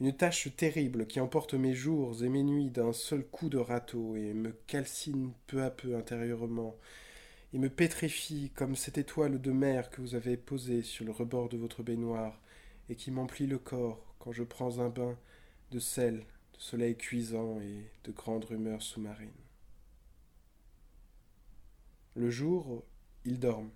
Une 0.00 0.12
tâche 0.12 0.54
terrible 0.54 1.08
qui 1.08 1.18
emporte 1.18 1.54
mes 1.54 1.74
jours 1.74 2.22
et 2.22 2.28
mes 2.28 2.44
nuits 2.44 2.70
d'un 2.70 2.92
seul 2.92 3.24
coup 3.26 3.48
de 3.48 3.58
râteau 3.58 4.14
et 4.14 4.32
me 4.32 4.52
calcine 4.68 5.32
peu 5.48 5.64
à 5.64 5.70
peu 5.70 5.96
intérieurement 5.96 6.76
et 7.52 7.58
me 7.58 7.68
pétrifie 7.68 8.52
comme 8.54 8.76
cette 8.76 8.96
étoile 8.96 9.40
de 9.40 9.50
mer 9.50 9.90
que 9.90 10.00
vous 10.00 10.14
avez 10.14 10.36
posée 10.36 10.82
sur 10.82 11.04
le 11.04 11.10
rebord 11.10 11.48
de 11.48 11.56
votre 11.56 11.82
baignoire 11.82 12.40
et 12.88 12.94
qui 12.94 13.10
m'emplit 13.10 13.48
le 13.48 13.58
corps 13.58 14.14
quand 14.20 14.30
je 14.30 14.44
prends 14.44 14.78
un 14.78 14.88
bain 14.88 15.18
de 15.72 15.80
sel, 15.80 16.18
de 16.18 16.60
soleil 16.60 16.96
cuisant 16.96 17.60
et 17.60 17.90
de 18.04 18.12
grande 18.12 18.44
rumeur 18.44 18.80
sous-marine. 18.80 19.32
Le 22.14 22.30
jour, 22.30 22.84
ils 23.24 23.40
dorment. 23.40 23.72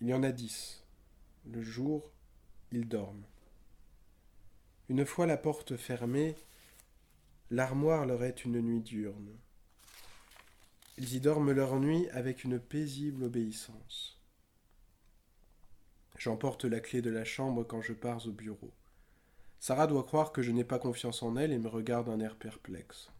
Il 0.00 0.06
y 0.06 0.14
en 0.14 0.22
a 0.22 0.30
dix. 0.30 0.84
Le 1.44 1.60
jour, 1.60 2.08
ils 2.70 2.86
dorment. 2.86 3.24
Une 4.90 5.06
fois 5.06 5.24
la 5.24 5.38
porte 5.38 5.76
fermée, 5.76 6.36
l'armoire 7.50 8.04
leur 8.04 8.22
est 8.22 8.44
une 8.44 8.60
nuit 8.60 8.80
diurne. 8.80 9.34
Ils 10.98 11.14
y 11.14 11.20
dorment 11.20 11.52
leur 11.52 11.80
nuit 11.80 12.06
avec 12.10 12.44
une 12.44 12.60
paisible 12.60 13.24
obéissance. 13.24 14.20
J'emporte 16.18 16.66
la 16.66 16.80
clé 16.80 17.00
de 17.00 17.08
la 17.08 17.24
chambre 17.24 17.64
quand 17.64 17.80
je 17.80 17.94
pars 17.94 18.26
au 18.26 18.30
bureau. 18.30 18.72
Sarah 19.58 19.86
doit 19.86 20.04
croire 20.04 20.32
que 20.32 20.42
je 20.42 20.52
n'ai 20.52 20.64
pas 20.64 20.78
confiance 20.78 21.22
en 21.22 21.36
elle 21.36 21.52
et 21.52 21.58
me 21.58 21.68
regarde 21.68 22.06
d'un 22.06 22.20
air 22.20 22.36
perplexe. 22.36 23.10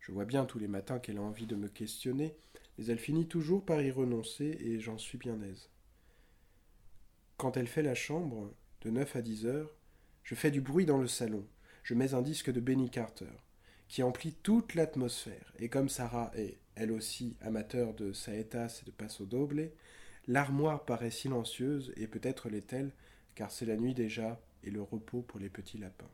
Je 0.00 0.10
vois 0.10 0.24
bien 0.24 0.46
tous 0.46 0.58
les 0.58 0.68
matins 0.68 0.98
qu'elle 0.98 1.18
a 1.18 1.22
envie 1.22 1.46
de 1.46 1.54
me 1.54 1.68
questionner, 1.68 2.34
mais 2.78 2.86
elle 2.86 2.98
finit 2.98 3.28
toujours 3.28 3.62
par 3.62 3.82
y 3.82 3.90
renoncer 3.90 4.56
et 4.60 4.80
j'en 4.80 4.96
suis 4.96 5.18
bien 5.18 5.40
aise. 5.42 5.68
Quand 7.36 7.58
elle 7.58 7.66
fait 7.66 7.82
la 7.82 7.94
chambre, 7.94 8.54
de 8.80 8.90
neuf 8.90 9.16
à 9.16 9.22
dix 9.22 9.44
heures, 9.44 9.70
je 10.24 10.34
fais 10.34 10.50
du 10.50 10.60
bruit 10.60 10.86
dans 10.86 10.98
le 10.98 11.06
salon. 11.06 11.46
Je 11.82 11.94
mets 11.94 12.14
un 12.14 12.22
disque 12.22 12.50
de 12.50 12.60
Benny 12.60 12.90
Carter, 12.90 13.30
qui 13.88 14.02
emplit 14.02 14.32
toute 14.32 14.74
l'atmosphère, 14.74 15.52
et 15.58 15.68
comme 15.68 15.90
Sarah 15.90 16.32
est, 16.34 16.58
elle 16.76 16.90
aussi, 16.90 17.36
amateur 17.42 17.94
de 17.94 18.12
saetas 18.12 18.80
et 18.82 18.86
de 18.86 18.90
passo 18.90 19.26
doble, 19.26 19.70
l'armoire 20.26 20.84
paraît 20.84 21.10
silencieuse 21.10 21.92
et 21.96 22.06
peut-être 22.06 22.48
l'est-elle, 22.48 22.92
car 23.34 23.50
c'est 23.50 23.66
la 23.66 23.76
nuit 23.76 23.94
déjà 23.94 24.40
et 24.64 24.70
le 24.70 24.82
repos 24.82 25.22
pour 25.22 25.38
les 25.38 25.50
petits 25.50 25.78
lapins. 25.78 26.10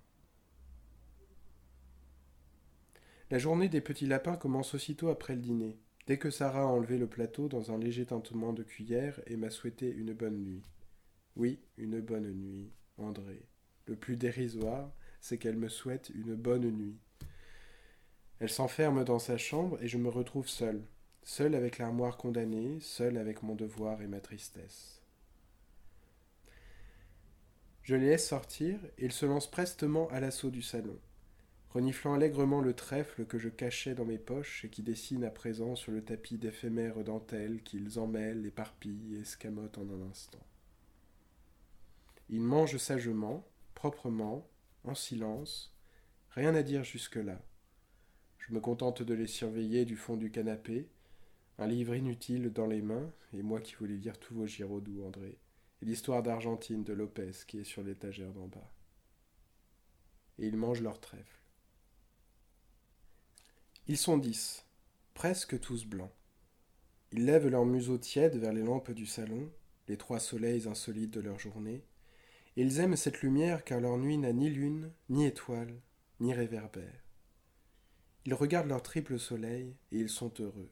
La 3.31 3.39
journée 3.39 3.69
des 3.69 3.81
petits 3.81 4.07
lapins 4.07 4.37
commence 4.37 4.75
aussitôt 4.75 5.09
après 5.09 5.37
le 5.37 5.41
dîner, 5.41 5.79
dès 6.09 6.19
que 6.19 6.31
Sarah 6.31 6.63
a 6.63 6.67
enlevé 6.67 6.99
le 6.99 7.07
plateau 7.07 7.49
dans 7.49 7.71
un 7.71 7.79
léger 7.79 8.07
tintement 8.07 8.53
de 8.53 8.65
cuillère 8.65 9.21
et 9.27 9.37
m'a 9.37 9.51
souhaité 9.51 9.89
une 9.89 10.15
bonne 10.15 10.43
nuit. 10.43 10.65
Oui, 11.37 11.61
une 11.77 12.01
bonne 12.01 12.33
nuit, 12.33 12.73
André. 12.99 13.50
Le 13.91 13.97
plus 13.97 14.17
dérisoire, 14.17 14.89
c'est 15.21 15.37
qu'elle 15.37 15.57
me 15.57 15.69
souhaite 15.69 16.13
une 16.15 16.37
bonne 16.37 16.71
nuit. 16.71 16.97
Elle 18.39 18.49
s'enferme 18.49 19.05
dans 19.05 19.19
sa 19.19 19.37
chambre 19.37 19.83
et 19.83 19.89
je 19.89 19.99
me 19.99 20.09
retrouve 20.09 20.47
seul, 20.47 20.81
seul 21.25 21.57
avec 21.57 21.79
l'armoire 21.79 22.17
condamnée, 22.17 22.79
seul 22.81 23.17
avec 23.17 23.43
mon 23.43 23.57
devoir 23.57 24.01
et 24.01 24.07
ma 24.07 24.21
tristesse. 24.21 25.03
Je 27.83 27.97
les 27.97 28.11
laisse 28.11 28.29
sortir 28.29 28.79
et 28.97 29.07
ils 29.07 29.13
se 29.13 29.27
lancent 29.27 29.51
prestement 29.51 30.09
à 30.11 30.21
l'assaut 30.21 30.51
du 30.51 30.63
salon, 30.63 30.97
reniflant 31.71 32.15
allègrement 32.15 32.61
le 32.61 32.75
trèfle 32.75 33.27
que 33.27 33.39
je 33.41 33.49
cachais 33.49 33.97
dans 33.97 34.05
mes 34.05 34.19
poches 34.19 34.65
et 34.65 34.69
qui 34.69 34.85
dessine 34.85 35.25
à 35.25 35.31
présent 35.31 35.75
sur 35.75 35.91
le 35.91 36.05
tapis 36.05 36.39
d'éphémères 36.39 37.03
dentelles 37.03 37.61
qu'ils 37.65 37.99
emmêlent, 37.99 38.47
éparpillent 38.47 39.17
et 39.17 39.23
escamotent 39.23 39.79
en 39.79 39.91
un 39.91 40.09
instant. 40.09 40.47
Ils 42.29 42.41
mangent 42.41 42.77
sagement, 42.77 43.45
proprement, 43.81 44.47
en 44.85 44.95
silence, 44.95 45.75
rien 46.33 46.55
à 46.55 46.63
dire 46.63 46.85
jusque-là. 46.85 47.41
Je 48.37 48.53
me 48.53 48.61
contente 48.61 49.01
de 49.01 49.15
les 49.15 49.27
surveiller 49.27 49.87
du 49.87 49.97
fond 49.97 50.19
du 50.19 50.31
canapé, 50.31 50.91
un 51.57 51.67
livre 51.67 51.95
inutile 51.95 52.53
dans 52.53 52.67
les 52.67 52.83
mains, 52.83 53.11
et 53.33 53.41
moi 53.41 53.59
qui 53.63 53.77
voulais 53.77 53.97
lire 53.97 54.21
tous 54.21 54.35
vos 54.35 54.47
Giraudoux, 54.47 55.03
André, 55.03 55.39
et 55.81 55.87
l'histoire 55.87 56.23
d'Argentine 56.23 56.85
de 56.85 56.93
Lopez 56.93 57.31
qui 57.49 57.59
est 57.59 57.65
sur 57.65 57.83
l'étagère 57.83 58.35
d'en 58.35 58.49
bas. 58.49 58.71
Et 60.39 60.47
ils 60.47 60.59
mangent 60.59 60.83
leur 60.83 61.01
trèfle. 61.01 61.41
Ils 63.87 63.97
sont 63.97 64.19
dix, 64.19 64.67
presque 65.15 65.59
tous 65.59 65.87
blancs. 65.87 66.13
Ils 67.13 67.25
lèvent 67.25 67.49
leurs 67.49 67.65
museaux 67.65 67.97
tièdes 67.97 68.37
vers 68.37 68.53
les 68.53 68.63
lampes 68.63 68.91
du 68.91 69.07
salon, 69.07 69.51
les 69.89 69.97
trois 69.97 70.21
soleils 70.21 70.69
insolites 70.69 71.15
de 71.15 71.21
leur 71.21 71.39
journée, 71.39 71.83
ils 72.57 72.81
aiment 72.81 72.97
cette 72.97 73.23
lumière 73.23 73.65
car 73.65 73.81
leur 73.81 73.97
nuit 73.97 74.19
n'a 74.19 74.33
ni 74.33 74.51
lune, 74.51 74.91
ni 75.09 75.27
étoile, 75.27 75.81
ni 76.19 76.35
réverbère. 76.35 77.05
Ils 78.27 78.35
regardent 78.35 78.69
leur 78.69 78.83
triple 78.83 79.19
soleil 79.19 79.77
et 79.93 79.99
ils 79.99 80.11
sont 80.11 80.33
heureux. 80.41 80.71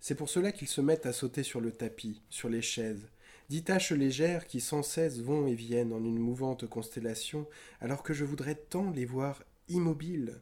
C'est 0.00 0.14
pour 0.14 0.30
cela 0.30 0.50
qu'ils 0.50 0.68
se 0.68 0.80
mettent 0.80 1.06
à 1.06 1.12
sauter 1.12 1.42
sur 1.42 1.60
le 1.60 1.72
tapis, 1.72 2.22
sur 2.30 2.48
les 2.48 2.62
chaises, 2.62 3.08
dix 3.50 3.64
taches 3.64 3.92
légères 3.92 4.46
qui 4.46 4.60
sans 4.60 4.82
cesse 4.82 5.20
vont 5.20 5.46
et 5.46 5.54
viennent 5.54 5.92
en 5.92 6.02
une 6.02 6.18
mouvante 6.18 6.66
constellation, 6.66 7.46
alors 7.80 8.02
que 8.02 8.14
je 8.14 8.24
voudrais 8.24 8.54
tant 8.54 8.90
les 8.90 9.04
voir 9.04 9.44
immobiles, 9.68 10.40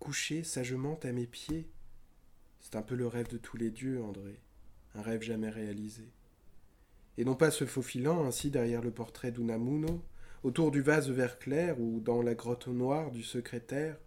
couchés 0.00 0.42
sagement 0.42 0.98
à 1.04 1.12
mes 1.12 1.26
pieds. 1.26 1.68
C'est 2.60 2.76
un 2.76 2.82
peu 2.82 2.96
le 2.96 3.06
rêve 3.06 3.28
de 3.28 3.38
tous 3.38 3.56
les 3.56 3.70
dieux, 3.70 4.02
André, 4.02 4.40
un 4.94 5.02
rêve 5.02 5.22
jamais 5.22 5.50
réalisé. 5.50 6.10
Et 7.18 7.24
non 7.24 7.34
pas 7.34 7.50
se 7.50 7.64
faufilant 7.64 8.24
ainsi 8.24 8.50
derrière 8.50 8.82
le 8.82 8.90
portrait 8.90 9.30
d'Unamuno, 9.30 10.02
autour 10.42 10.70
du 10.70 10.80
vase 10.80 11.10
vert 11.10 11.38
clair 11.38 11.80
ou 11.80 12.00
dans 12.00 12.22
la 12.22 12.34
grotte 12.34 12.68
noire 12.68 13.10
du 13.10 13.22
secrétaire, 13.22 13.98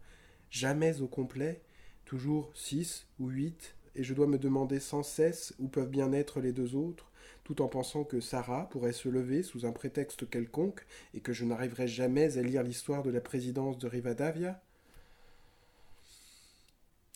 jamais 0.50 1.02
au 1.02 1.08
complet, 1.08 1.62
toujours 2.06 2.52
six 2.56 3.08
ou 3.20 3.28
huit, 3.28 3.76
et 3.96 4.04
je 4.04 4.14
dois 4.14 4.28
me 4.28 4.38
demander 4.38 4.80
sans 4.80 5.04
cesse 5.04 5.54
où 5.60 5.68
peuvent 5.68 5.90
bien 5.90 6.14
être 6.14 6.40
les 6.40 6.54
deux 6.54 6.76
autres, 6.76 7.12
tout 7.44 7.62
en 7.62 7.68
pensant 7.68 8.04
que 8.04 8.22
Sarah 8.22 8.70
pourrait 8.70 8.94
se 8.94 9.10
lever 9.10 9.44
sous 9.44 9.66
un 9.66 9.72
prétexte 9.72 10.30
quelconque 10.30 10.86
et 11.14 11.20
que 11.20 11.34
je 11.34 11.46
n'arriverai 11.46 11.88
jamais 11.88 12.38
à 12.38 12.42
lire 12.42 12.64
l'histoire 12.64 13.04
de 13.04 13.10
la 13.10 13.22
présidence 13.22 13.78
de 13.78 13.88
Rivadavia 13.88 14.62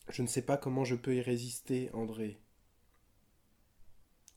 Je 0.10 0.22
ne 0.22 0.28
sais 0.28 0.42
pas 0.42 0.58
comment 0.58 0.84
je 0.84 0.96
peux 0.96 1.16
y 1.16 1.22
résister, 1.22 1.90
André. 1.94 2.43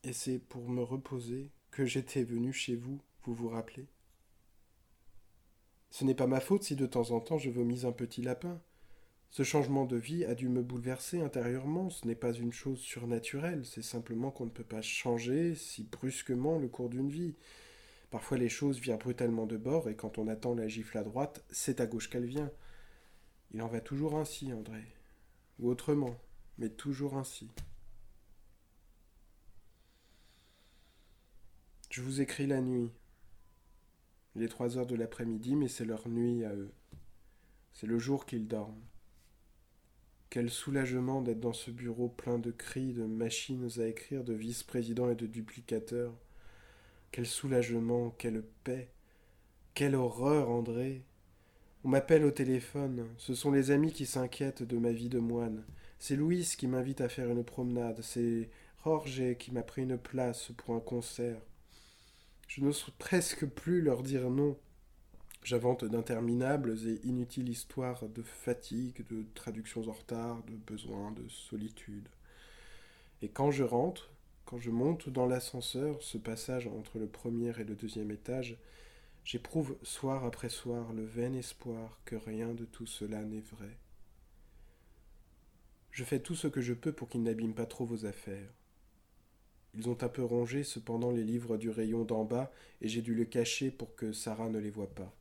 Et 0.07 0.13
c'est 0.13 0.39
pour 0.39 0.69
me 0.69 0.81
reposer 0.81 1.51
que 1.69 1.83
j'étais 1.83 2.23
venu 2.23 2.53
chez 2.53 2.77
vous, 2.77 3.01
vous 3.23 3.33
vous 3.33 3.49
rappelez 3.49 3.87
Ce 5.89 6.05
n'est 6.05 6.15
pas 6.15 6.27
ma 6.27 6.39
faute 6.39 6.63
si 6.63 6.77
de 6.77 6.85
temps 6.85 7.11
en 7.11 7.19
temps 7.19 7.37
je 7.37 7.49
vomis 7.49 7.85
un 7.85 7.91
petit 7.91 8.21
lapin. 8.21 8.61
Ce 9.31 9.43
changement 9.43 9.83
de 9.83 9.97
vie 9.97 10.23
a 10.23 10.33
dû 10.33 10.47
me 10.47 10.63
bouleverser 10.63 11.19
intérieurement, 11.19 11.89
ce 11.89 12.07
n'est 12.07 12.15
pas 12.15 12.31
une 12.31 12.53
chose 12.53 12.79
surnaturelle, 12.79 13.65
c'est 13.65 13.81
simplement 13.81 14.31
qu'on 14.31 14.45
ne 14.45 14.49
peut 14.49 14.63
pas 14.63 14.81
changer 14.81 15.55
si 15.55 15.83
brusquement 15.83 16.57
le 16.57 16.69
cours 16.69 16.87
d'une 16.87 17.09
vie. 17.09 17.35
Parfois 18.09 18.37
les 18.37 18.47
choses 18.47 18.79
viennent 18.79 18.99
brutalement 18.99 19.45
de 19.45 19.57
bord, 19.57 19.89
et 19.89 19.97
quand 19.97 20.19
on 20.19 20.29
attend 20.29 20.55
la 20.55 20.69
gifle 20.69 20.97
à 20.97 21.03
droite, 21.03 21.43
c'est 21.49 21.81
à 21.81 21.85
gauche 21.85 22.09
qu'elle 22.09 22.27
vient. 22.27 22.53
Il 23.51 23.61
en 23.61 23.67
va 23.67 23.81
toujours 23.81 24.15
ainsi, 24.15 24.53
André. 24.53 24.85
Ou 25.59 25.69
autrement, 25.69 26.15
mais 26.57 26.69
toujours 26.69 27.17
ainsi. 27.17 27.49
Je 31.97 32.03
vous 32.03 32.21
écris 32.21 32.45
la 32.45 32.61
nuit. 32.61 32.91
Il 34.35 34.43
est 34.43 34.49
trois 34.49 34.77
heures 34.77 34.85
de 34.85 34.93
l'après-midi, 34.93 35.55
mais 35.55 35.67
c'est 35.67 35.83
leur 35.83 36.07
nuit 36.07 36.45
à 36.45 36.53
eux. 36.53 36.71
C'est 37.73 37.87
le 37.87 37.97
jour 37.97 38.27
qu'ils 38.27 38.47
dorment. 38.47 38.83
Quel 40.29 40.51
soulagement 40.51 41.23
d'être 41.23 41.39
dans 41.39 41.53
ce 41.53 41.71
bureau 41.71 42.07
plein 42.07 42.37
de 42.37 42.51
cris, 42.51 42.93
de 42.93 43.05
machines 43.05 43.67
à 43.79 43.87
écrire, 43.87 44.23
de 44.23 44.35
vice-présidents 44.35 45.09
et 45.09 45.15
de 45.15 45.25
duplicateurs. 45.25 46.13
Quel 47.11 47.25
soulagement, 47.25 48.11
quelle 48.11 48.43
paix. 48.63 48.91
Quelle 49.73 49.95
horreur, 49.95 50.51
André. 50.51 51.03
On 51.83 51.89
m'appelle 51.89 52.25
au 52.25 52.31
téléphone. 52.31 53.07
Ce 53.17 53.33
sont 53.33 53.49
les 53.49 53.71
amis 53.71 53.91
qui 53.91 54.05
s'inquiètent 54.05 54.61
de 54.61 54.77
ma 54.77 54.91
vie 54.91 55.09
de 55.09 55.17
moine. 55.17 55.63
C'est 55.97 56.15
Louise 56.15 56.57
qui 56.57 56.67
m'invite 56.67 57.01
à 57.01 57.09
faire 57.09 57.31
une 57.31 57.43
promenade. 57.43 58.03
C'est 58.03 58.51
Jorge 58.83 59.35
qui 59.39 59.51
m'a 59.51 59.63
pris 59.63 59.81
une 59.81 59.97
place 59.97 60.51
pour 60.57 60.75
un 60.75 60.79
concert. 60.79 61.41
Je 62.47 62.61
n'ose 62.61 62.89
presque 62.97 63.45
plus 63.45 63.81
leur 63.81 64.03
dire 64.03 64.29
non. 64.29 64.57
J'invente 65.43 65.85
d'interminables 65.85 66.77
et 66.87 66.99
inutiles 67.05 67.49
histoires 67.49 68.07
de 68.07 68.21
fatigue, 68.21 69.05
de 69.09 69.25
traductions 69.33 69.87
en 69.87 69.93
retard, 69.93 70.43
de 70.43 70.55
besoin, 70.55 71.11
de 71.11 71.27
solitude. 71.29 72.07
Et 73.21 73.29
quand 73.29 73.51
je 73.51 73.63
rentre, 73.63 74.09
quand 74.45 74.59
je 74.59 74.71
monte 74.71 75.09
dans 75.09 75.25
l'ascenseur, 75.25 76.01
ce 76.01 76.17
passage 76.17 76.67
entre 76.67 76.99
le 76.99 77.07
premier 77.07 77.49
et 77.59 77.63
le 77.63 77.75
deuxième 77.75 78.11
étage, 78.11 78.57
j'éprouve 79.23 79.77
soir 79.83 80.23
après 80.23 80.49
soir 80.49 80.93
le 80.93 81.05
vain 81.05 81.33
espoir 81.33 81.99
que 82.05 82.15
rien 82.15 82.53
de 82.53 82.65
tout 82.65 82.87
cela 82.87 83.23
n'est 83.23 83.43
vrai. 83.55 83.77
Je 85.91 86.03
fais 86.03 86.19
tout 86.19 86.35
ce 86.35 86.47
que 86.47 86.61
je 86.61 86.73
peux 86.73 86.93
pour 86.93 87.09
qu'ils 87.09 87.23
n'abîment 87.23 87.55
pas 87.55 87.65
trop 87.65 87.85
vos 87.85 88.05
affaires. 88.05 88.56
Ils 89.77 89.87
ont 89.89 90.03
un 90.03 90.09
peu 90.09 90.23
rongé 90.23 90.63
cependant 90.63 91.11
les 91.11 91.23
livres 91.23 91.55
du 91.55 91.69
rayon 91.69 92.03
d'en 92.03 92.25
bas, 92.25 92.51
et 92.81 92.87
j'ai 92.87 93.03
dû 93.03 93.13
le 93.13 93.25
cacher 93.25 93.69
pour 93.69 93.95
que 93.95 94.11
Sarah 94.11 94.49
ne 94.49 94.57
les 94.57 94.71
voie 94.71 94.93
pas. 94.93 95.15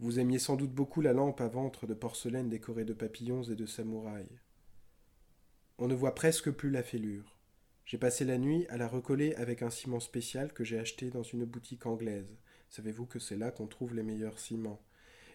Vous 0.00 0.18
aimiez 0.18 0.40
sans 0.40 0.56
doute 0.56 0.72
beaucoup 0.72 1.00
la 1.00 1.12
lampe 1.12 1.40
à 1.40 1.46
ventre 1.46 1.86
de 1.86 1.94
porcelaine 1.94 2.48
décorée 2.48 2.84
de 2.84 2.92
papillons 2.92 3.44
et 3.44 3.54
de 3.54 3.64
samouraïs. 3.64 4.26
On 5.78 5.86
ne 5.86 5.94
voit 5.94 6.16
presque 6.16 6.50
plus 6.50 6.70
la 6.70 6.82
fêlure. 6.82 7.38
J'ai 7.84 7.98
passé 7.98 8.24
la 8.24 8.38
nuit 8.38 8.66
à 8.68 8.76
la 8.76 8.88
recoller 8.88 9.34
avec 9.36 9.62
un 9.62 9.70
ciment 9.70 10.00
spécial 10.00 10.52
que 10.52 10.64
j'ai 10.64 10.80
acheté 10.80 11.10
dans 11.10 11.22
une 11.22 11.44
boutique 11.44 11.86
anglaise. 11.86 12.36
Savez-vous 12.70 13.06
que 13.06 13.20
c'est 13.20 13.36
là 13.36 13.52
qu'on 13.52 13.68
trouve 13.68 13.94
les 13.94 14.02
meilleurs 14.02 14.40
ciments? 14.40 14.82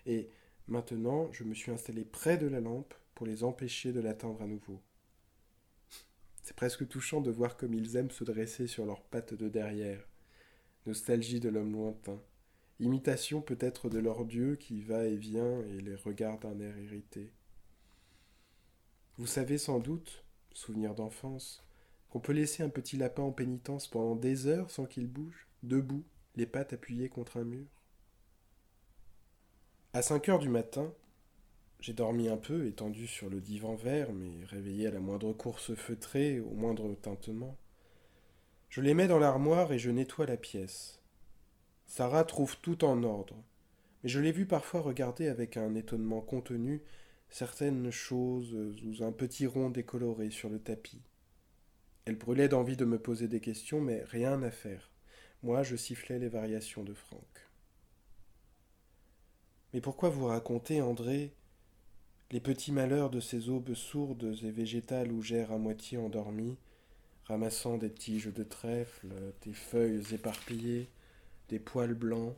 Et 0.06 0.30
maintenant, 0.68 1.32
je 1.32 1.46
me 1.46 1.54
suis 1.54 1.72
installé 1.72 2.04
près 2.04 2.38
de 2.38 2.48
la 2.48 2.60
lampe 2.60 2.94
pour 3.16 3.26
les 3.26 3.46
empêcher 3.46 3.94
de 3.94 4.02
l'atteindre 4.02 4.42
à 4.42 4.48
nouveau. 4.48 4.82
C'est 6.48 6.56
presque 6.56 6.88
touchant 6.88 7.20
de 7.20 7.30
voir 7.30 7.58
comme 7.58 7.74
ils 7.74 7.98
aiment 7.98 8.10
se 8.10 8.24
dresser 8.24 8.68
sur 8.68 8.86
leurs 8.86 9.04
pattes 9.04 9.34
de 9.34 9.50
derrière. 9.50 10.08
Nostalgie 10.86 11.42
de 11.42 11.50
l'homme 11.50 11.74
lointain. 11.74 12.22
Imitation 12.80 13.42
peut-être 13.42 13.90
de 13.90 14.00
leur 14.00 14.24
Dieu 14.24 14.56
qui 14.56 14.80
va 14.80 15.04
et 15.08 15.18
vient 15.18 15.60
et 15.66 15.82
les 15.82 15.96
regarde 15.96 16.44
d'un 16.44 16.58
air 16.62 16.80
irrité. 16.80 17.34
Vous 19.18 19.28
savez 19.28 19.58
sans 19.58 19.80
doute, 19.80 20.24
souvenir 20.54 20.96
d'enfance, 20.96 21.68
qu'on 22.10 22.22
peut 22.22 22.32
laisser 22.32 22.64
un 22.64 22.70
petit 22.70 22.96
lapin 22.96 23.24
en 23.24 23.34
pénitence 23.34 23.90
pendant 23.90 24.16
des 24.16 24.48
heures 24.48 24.72
sans 24.72 24.86
qu'il 24.86 25.08
bouge, 25.08 25.50
debout, 25.64 26.06
les 26.38 26.46
pattes 26.46 26.72
appuyées 26.72 27.10
contre 27.10 27.36
un 27.36 27.44
mur. 27.44 27.68
À 29.92 30.02
cinq 30.02 30.30
heures 30.30 30.40
du 30.40 30.48
matin, 30.48 30.94
j'ai 31.80 31.94
dormi 31.94 32.28
un 32.28 32.38
peu, 32.38 32.66
étendu 32.66 33.08
sur 33.08 33.30
le 33.30 33.40
divan 33.40 33.76
vert, 33.76 34.12
mais 34.14 34.44
réveillé 34.46 34.88
à 34.88 34.92
la 34.92 35.00
moindre 35.00 35.34
course 35.34 35.76
feutrée, 35.76 36.40
au 36.40 36.52
moindre 36.52 36.96
tintement. 36.96 37.58
Je 38.70 38.82
les 38.82 38.94
mets 38.94 39.08
dans 39.08 39.20
l'armoire 39.20 39.72
et 39.72 39.80
je 39.80 39.92
nettoie 39.92 40.26
la 40.26 40.38
pièce. 40.38 41.02
Sarah 41.86 42.26
trouve 42.26 42.58
tout 42.58 42.84
en 42.84 43.04
ordre, 43.04 43.36
mais 44.04 44.10
je 44.10 44.20
l'ai 44.20 44.32
vu 44.32 44.46
parfois 44.46 44.82
regarder 44.82 45.28
avec 45.28 45.56
un 45.56 45.76
étonnement 45.76 46.22
contenu 46.22 46.82
certaines 47.30 47.92
choses 47.92 48.56
sous 48.78 49.04
un 49.04 49.12
petit 49.12 49.46
rond 49.46 49.70
décoloré 49.70 50.30
sur 50.30 50.50
le 50.50 50.60
tapis. 50.60 51.02
Elle 52.06 52.16
brûlait 52.16 52.48
d'envie 52.48 52.78
de 52.78 52.86
me 52.86 53.00
poser 53.00 53.28
des 53.28 53.42
questions, 53.42 53.82
mais 53.82 54.04
rien 54.06 54.42
à 54.42 54.52
faire. 54.52 54.92
Moi, 55.44 55.64
je 55.64 55.76
sifflais 55.76 56.20
les 56.20 56.30
variations 56.30 56.84
de 56.84 56.94
Franck. 56.94 57.50
Mais 59.74 59.82
pourquoi 59.82 60.10
vous 60.10 60.26
raconter, 60.26 60.82
André, 60.82 61.34
les 62.32 62.42
petits 62.42 62.74
malheurs 62.74 63.10
de 63.10 63.22
ces 63.22 63.50
aubes 63.50 63.74
sourdes 63.74 64.36
et 64.44 64.52
végétales 64.52 65.12
où 65.12 65.22
j'erre 65.22 65.52
à 65.52 65.58
moitié 65.58 65.98
endormi, 65.98 66.58
ramassant 67.24 67.78
des 67.78 67.92
tiges 67.92 68.34
de 68.34 68.44
trèfle, 68.44 69.08
des 69.44 69.54
feuilles 69.54 70.14
éparpillées, 70.14 70.90
des 71.48 71.60
poils 71.60 71.94
blancs, 71.94 72.36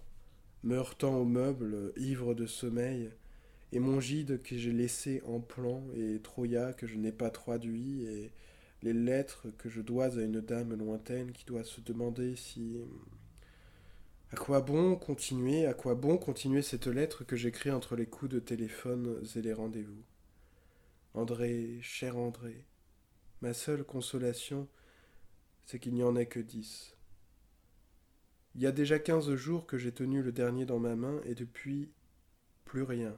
meurtant 0.63 1.15
aux 1.15 1.25
meubles, 1.25 1.91
ivre 1.97 2.35
de 2.35 2.45
sommeil, 2.45 3.09
et 3.71 3.79
mon 3.79 3.99
gide 3.99 4.41
que 4.43 4.57
j'ai 4.57 4.71
laissé 4.71 5.21
en 5.25 5.39
plan, 5.39 5.83
et 5.95 6.19
Troya 6.21 6.73
que 6.73 6.85
je 6.85 6.95
n'ai 6.95 7.11
pas 7.11 7.31
traduit, 7.31 8.03
et 8.03 8.31
les 8.83 8.93
lettres 8.93 9.47
que 9.57 9.69
je 9.69 9.81
dois 9.81 10.17
à 10.17 10.21
une 10.21 10.41
dame 10.41 10.75
lointaine 10.75 11.31
qui 11.31 11.45
doit 11.45 11.63
se 11.63 11.81
demander 11.81 12.35
si 12.35 12.77
à 14.31 14.35
quoi 14.35 14.61
bon 14.61 14.95
continuer, 14.95 15.65
à 15.65 15.73
quoi 15.73 15.95
bon 15.95 16.17
continuer 16.19 16.61
cette 16.61 16.85
lettre 16.85 17.23
que 17.23 17.35
j'écris 17.35 17.71
entre 17.71 17.95
les 17.95 18.05
coups 18.05 18.29
de 18.29 18.39
téléphone 18.39 19.23
et 19.35 19.41
les 19.41 19.53
rendez-vous? 19.53 20.03
André, 21.15 21.79
cher 21.81 22.15
André, 22.15 22.65
ma 23.41 23.53
seule 23.53 23.83
consolation, 23.83 24.67
c'est 25.65 25.79
qu'il 25.79 25.95
n'y 25.95 26.03
en 26.03 26.15
ait 26.15 26.27
que 26.27 26.39
dix. 26.39 26.95
Il 28.53 28.61
y 28.61 28.67
a 28.67 28.71
déjà 28.71 28.99
quinze 28.99 29.33
jours 29.33 29.65
que 29.65 29.79
j'ai 29.79 29.91
tenu 29.91 30.21
le 30.21 30.31
dernier 30.31 30.65
dans 30.65 30.79
ma 30.79 30.95
main, 30.95 31.21
et 31.25 31.33
depuis 31.33 31.91
plus 32.65 32.83
rien. 32.83 33.17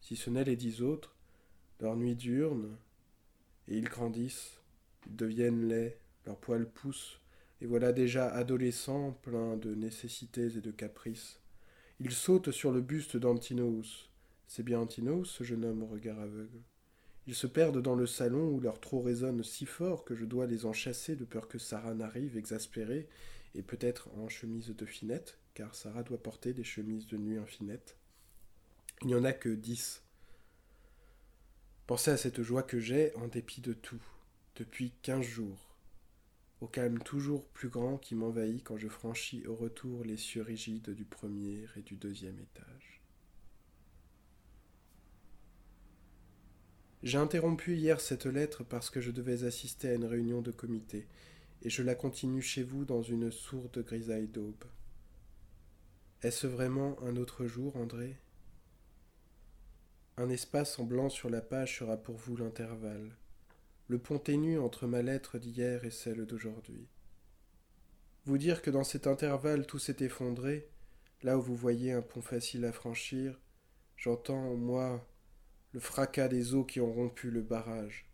Si 0.00 0.16
ce 0.16 0.28
n'est 0.28 0.44
les 0.44 0.56
dix 0.56 0.82
autres, 0.82 1.14
leur 1.78 1.94
nuit 1.96 2.16
diurne, 2.16 2.76
et 3.68 3.78
ils 3.78 3.88
grandissent, 3.88 4.60
ils 5.06 5.14
deviennent 5.14 5.68
laids, 5.68 6.00
leurs 6.26 6.38
poils 6.38 6.68
poussent, 6.68 7.20
et 7.60 7.66
voilà 7.66 7.92
déjà 7.92 8.28
adolescent, 8.28 9.12
plein 9.22 9.56
de 9.56 9.74
nécessités 9.74 10.56
et 10.56 10.60
de 10.60 10.70
caprices. 10.70 11.40
Il 12.00 12.12
saute 12.12 12.50
sur 12.50 12.72
le 12.72 12.80
buste 12.80 13.16
d'Antinous. 13.16 14.08
C'est 14.46 14.62
bien 14.62 14.80
Antinous, 14.80 15.24
ce 15.24 15.44
jeune 15.44 15.64
homme 15.64 15.82
au 15.82 15.86
regard 15.86 16.18
aveugle. 16.18 16.60
Ils 17.26 17.34
se 17.34 17.46
perdent 17.46 17.80
dans 17.80 17.94
le 17.94 18.06
salon 18.06 18.50
où 18.50 18.60
leur 18.60 18.80
trot 18.80 19.00
résonne 19.00 19.42
si 19.42 19.64
fort 19.64 20.04
que 20.04 20.14
je 20.14 20.24
dois 20.24 20.46
les 20.46 20.66
en 20.66 20.72
chasser 20.72 21.16
de 21.16 21.24
peur 21.24 21.48
que 21.48 21.58
Sarah 21.58 21.94
n'arrive 21.94 22.36
exaspérée, 22.36 23.08
et 23.54 23.62
peut-être 23.62 24.08
en 24.18 24.28
chemise 24.28 24.74
de 24.74 24.84
finette, 24.84 25.38
car 25.54 25.74
Sarah 25.74 26.02
doit 26.02 26.22
porter 26.22 26.52
des 26.52 26.64
chemises 26.64 27.06
de 27.06 27.16
nuit 27.16 27.38
en 27.38 27.46
finette. 27.46 27.96
Il 29.02 29.06
n'y 29.06 29.14
en 29.14 29.24
a 29.24 29.32
que 29.32 29.48
dix. 29.48 30.02
Pensez 31.86 32.10
à 32.10 32.16
cette 32.16 32.42
joie 32.42 32.62
que 32.62 32.80
j'ai 32.80 33.14
en 33.14 33.28
dépit 33.28 33.60
de 33.60 33.72
tout, 33.72 34.02
depuis 34.56 34.92
quinze 35.02 35.24
jours 35.24 35.73
au 36.64 36.66
calme 36.66 36.98
toujours 36.98 37.46
plus 37.48 37.68
grand 37.68 37.98
qui 37.98 38.14
m'envahit 38.14 38.64
quand 38.64 38.78
je 38.78 38.88
franchis 38.88 39.46
au 39.46 39.54
retour 39.54 40.02
les 40.02 40.16
cieux 40.16 40.40
rigides 40.40 40.88
du 40.88 41.04
premier 41.04 41.66
et 41.76 41.82
du 41.82 41.96
deuxième 41.96 42.38
étage. 42.38 43.02
J'ai 47.02 47.18
interrompu 47.18 47.76
hier 47.76 48.00
cette 48.00 48.24
lettre 48.24 48.64
parce 48.64 48.88
que 48.88 49.02
je 49.02 49.10
devais 49.10 49.44
assister 49.44 49.90
à 49.90 49.94
une 49.94 50.06
réunion 50.06 50.40
de 50.40 50.52
comité, 50.52 51.06
et 51.60 51.68
je 51.68 51.82
la 51.82 51.94
continue 51.94 52.40
chez 52.40 52.62
vous 52.62 52.86
dans 52.86 53.02
une 53.02 53.30
sourde 53.30 53.84
grisaille 53.84 54.28
d'aube. 54.28 54.64
Est-ce 56.22 56.46
vraiment 56.46 56.96
un 57.02 57.16
autre 57.16 57.44
jour, 57.44 57.76
André? 57.76 58.16
Un 60.16 60.30
espace 60.30 60.78
en 60.78 60.84
blanc 60.84 61.10
sur 61.10 61.28
la 61.28 61.42
page 61.42 61.78
sera 61.78 61.98
pour 61.98 62.16
vous 62.16 62.38
l'intervalle 62.38 63.14
le 63.88 63.98
pont 63.98 64.18
ténu 64.18 64.58
entre 64.58 64.86
ma 64.86 65.02
lettre 65.02 65.38
d'hier 65.38 65.84
et 65.84 65.90
celle 65.90 66.24
d'aujourd'hui. 66.24 66.88
Vous 68.24 68.38
dire 68.38 68.62
que 68.62 68.70
dans 68.70 68.84
cet 68.84 69.06
intervalle 69.06 69.66
tout 69.66 69.78
s'est 69.78 69.96
effondré, 70.00 70.68
là 71.22 71.36
où 71.36 71.42
vous 71.42 71.56
voyez 71.56 71.92
un 71.92 72.00
pont 72.02 72.22
facile 72.22 72.64
à 72.64 72.72
franchir, 72.72 73.38
j'entends, 73.96 74.54
moi, 74.54 75.06
le 75.72 75.80
fracas 75.80 76.28
des 76.28 76.54
eaux 76.54 76.64
qui 76.64 76.80
ont 76.80 76.92
rompu 76.92 77.30
le 77.30 77.42
barrage. 77.42 78.06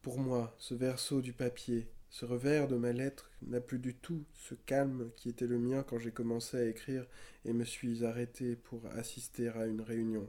Pour 0.00 0.18
moi, 0.18 0.56
ce 0.58 0.74
verso 0.74 1.20
du 1.20 1.32
papier, 1.32 1.88
ce 2.10 2.24
revers 2.24 2.66
de 2.66 2.76
ma 2.76 2.92
lettre 2.92 3.30
n'a 3.42 3.60
plus 3.60 3.78
du 3.78 3.94
tout 3.94 4.24
ce 4.34 4.54
calme 4.54 5.10
qui 5.16 5.28
était 5.28 5.46
le 5.46 5.58
mien 5.58 5.84
quand 5.84 5.98
j'ai 5.98 6.10
commencé 6.10 6.56
à 6.56 6.64
écrire 6.64 7.06
et 7.44 7.52
me 7.52 7.64
suis 7.64 8.04
arrêté 8.04 8.56
pour 8.56 8.84
assister 8.86 9.48
à 9.48 9.66
une 9.66 9.80
réunion. 9.80 10.28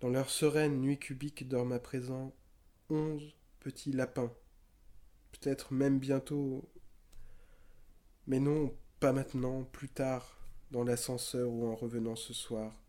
Dans 0.00 0.08
leur 0.08 0.30
sereine 0.30 0.80
nuit 0.80 0.98
cubique 0.98 1.48
dorment 1.48 1.72
à 1.72 1.80
présent 1.80 2.32
onze 2.88 3.34
petit 3.60 3.92
lapin. 3.92 4.32
Peut-être 5.32 5.72
même 5.72 5.98
bientôt. 5.98 6.68
Mais 8.26 8.40
non, 8.40 8.74
pas 9.00 9.12
maintenant, 9.12 9.64
plus 9.64 9.88
tard, 9.88 10.38
dans 10.70 10.84
l'ascenseur 10.84 11.50
ou 11.50 11.66
en 11.66 11.74
revenant 11.74 12.16
ce 12.16 12.32
soir. 12.32 12.82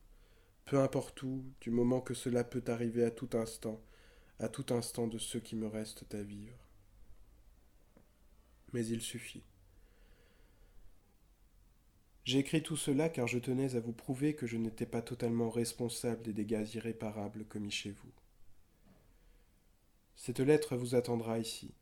Peu 0.65 0.79
importe 0.79 1.23
où, 1.23 1.43
du 1.61 1.71
moment 1.71 2.01
que 2.01 2.13
cela 2.13 2.43
peut 2.43 2.63
arriver 2.67 3.03
à 3.03 3.11
tout 3.11 3.29
instant, 3.33 3.81
à 4.39 4.49
tout 4.49 4.73
instant 4.73 5.07
de 5.07 5.17
ceux 5.17 5.39
qui 5.39 5.55
me 5.55 5.67
restent 5.67 6.13
à 6.13 6.21
vivre. 6.21 6.57
Mais 8.73 8.85
il 8.85 9.01
suffit. 9.01 9.43
J'ai 12.25 12.37
écrit 12.37 12.61
tout 12.61 12.77
cela 12.77 13.09
car 13.09 13.27
je 13.27 13.39
tenais 13.39 13.75
à 13.75 13.79
vous 13.79 13.93
prouver 13.93 14.35
que 14.35 14.45
je 14.45 14.57
n'étais 14.57 14.85
pas 14.85 15.01
totalement 15.01 15.49
responsable 15.49 16.21
des 16.21 16.33
dégâts 16.33 16.75
irréparables 16.75 17.45
commis 17.45 17.71
chez 17.71 17.89
vous. 17.89 18.11
Cette 20.21 20.41
lettre 20.41 20.75
vous 20.75 20.95
attendra 20.95 21.39
ici. 21.39 21.73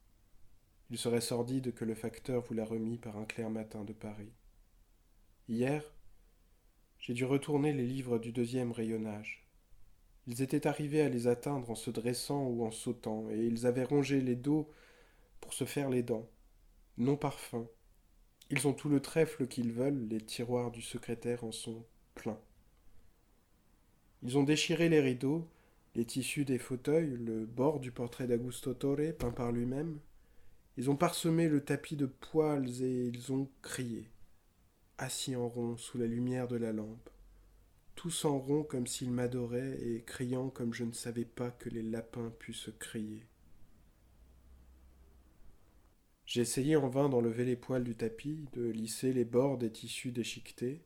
Il 0.91 0.99
serait 0.99 1.21
sordide 1.21 1.73
que 1.73 1.85
le 1.85 1.95
facteur 1.95 2.43
vous 2.43 2.53
la 2.53 2.65
remît 2.65 2.99
par 2.99 3.17
un 3.17 3.25
clair 3.25 3.49
matin 3.49 3.83
de 3.83 3.93
Paris. 3.93 4.31
Hier, 5.49 5.83
j'ai 6.99 7.15
dû 7.15 7.25
retourner 7.25 7.73
les 7.73 7.87
livres 7.87 8.19
du 8.19 8.31
deuxième 8.31 8.71
rayonnage. 8.71 9.49
Ils 10.27 10.43
étaient 10.43 10.67
arrivés 10.67 11.01
à 11.01 11.09
les 11.09 11.25
atteindre 11.25 11.71
en 11.71 11.75
se 11.75 11.89
dressant 11.89 12.45
ou 12.45 12.63
en 12.63 12.69
sautant, 12.69 13.27
et 13.31 13.43
ils 13.43 13.65
avaient 13.65 13.83
rongé 13.83 14.21
les 14.21 14.35
dos 14.35 14.69
pour 15.41 15.55
se 15.55 15.65
faire 15.65 15.89
les 15.89 16.03
dents. 16.03 16.29
Non 16.99 17.17
par 17.17 17.39
faim. 17.39 17.67
Ils 18.51 18.67
ont 18.67 18.73
tout 18.73 18.87
le 18.87 18.99
trèfle 18.99 19.47
qu'ils 19.47 19.73
veulent, 19.73 20.07
les 20.09 20.21
tiroirs 20.21 20.69
du 20.69 20.83
secrétaire 20.83 21.43
en 21.43 21.51
sont 21.51 21.87
pleins. 22.13 22.39
Ils 24.21 24.37
ont 24.37 24.43
déchiré 24.43 24.89
les 24.89 25.01
rideaux, 25.01 25.49
les 25.97 26.05
tissus 26.05 26.45
des 26.45 26.59
fauteuils, 26.59 27.17
le 27.17 27.45
bord 27.45 27.81
du 27.81 27.91
portrait 27.91 28.27
d'Augusto 28.27 28.73
Torre 28.73 29.13
peint 29.19 29.31
par 29.31 29.51
lui-même. 29.51 29.99
Ils 30.77 30.89
ont 30.89 30.95
parsemé 30.95 31.49
le 31.49 31.59
tapis 31.59 31.97
de 31.97 32.05
poils 32.05 32.81
et 32.81 33.07
ils 33.07 33.33
ont 33.33 33.49
crié, 33.61 34.09
assis 34.97 35.35
en 35.35 35.49
rond 35.49 35.75
sous 35.75 35.97
la 35.97 36.05
lumière 36.05 36.47
de 36.47 36.55
la 36.55 36.71
lampe 36.71 37.09
tous 37.97 38.25
en 38.25 38.37
rond 38.37 38.63
comme 38.63 38.85
s'ils 38.85 39.11
m'adoraient 39.11 39.81
et 39.81 40.03
criant 40.03 40.49
comme 40.51 40.71
je 40.71 40.83
ne 40.83 40.93
savais 40.93 41.25
pas 41.25 41.49
que 41.49 41.67
les 41.67 41.81
lapins 41.81 42.31
puissent 42.37 42.69
crier. 42.77 43.25
J'ai 46.27 46.41
essayé 46.41 46.75
en 46.75 46.89
vain 46.89 47.09
d'enlever 47.09 47.43
les 47.43 47.55
poils 47.55 47.83
du 47.83 47.95
tapis, 47.95 48.45
de 48.53 48.69
lisser 48.69 49.13
les 49.13 49.25
bords 49.25 49.57
des 49.57 49.71
tissus 49.71 50.11
déchiquetés. 50.11 50.85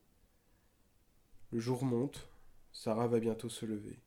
Le 1.51 1.59
jour 1.59 1.83
monte, 1.83 2.29
Sarah 2.71 3.07
va 3.07 3.19
bientôt 3.19 3.49
se 3.49 3.65
lever. 3.65 3.99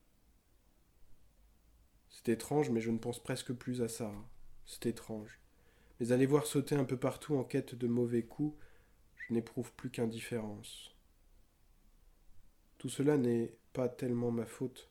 C'est 2.25 2.33
étrange, 2.33 2.71
mais 2.71 2.81
je 2.81 2.91
ne 2.91 2.99
pense 2.99 3.23
presque 3.23 3.53
plus 3.53 3.83
à 3.83 3.89
Sarah. 3.89 4.29
C'est 4.65 4.87
étrange. 4.87 5.41
Mais 6.01 6.17
les 6.17 6.27
voir 6.27 6.47
sauter 6.47 6.75
un 6.75 6.85
peu 6.85 6.97
partout 6.97 7.37
en 7.37 7.45
quête 7.45 7.75
de 7.75 7.87
mauvais 7.87 8.23
coups, 8.23 8.57
je 9.17 9.35
n'éprouve 9.35 9.73
plus 9.75 9.91
qu'indifférence. 9.91 10.95
Tout 12.79 12.89
cela 12.89 13.19
n'est 13.19 13.55
pas 13.75 13.89
tellement 13.89 14.31
ma 14.31 14.47
faute. 14.47 14.91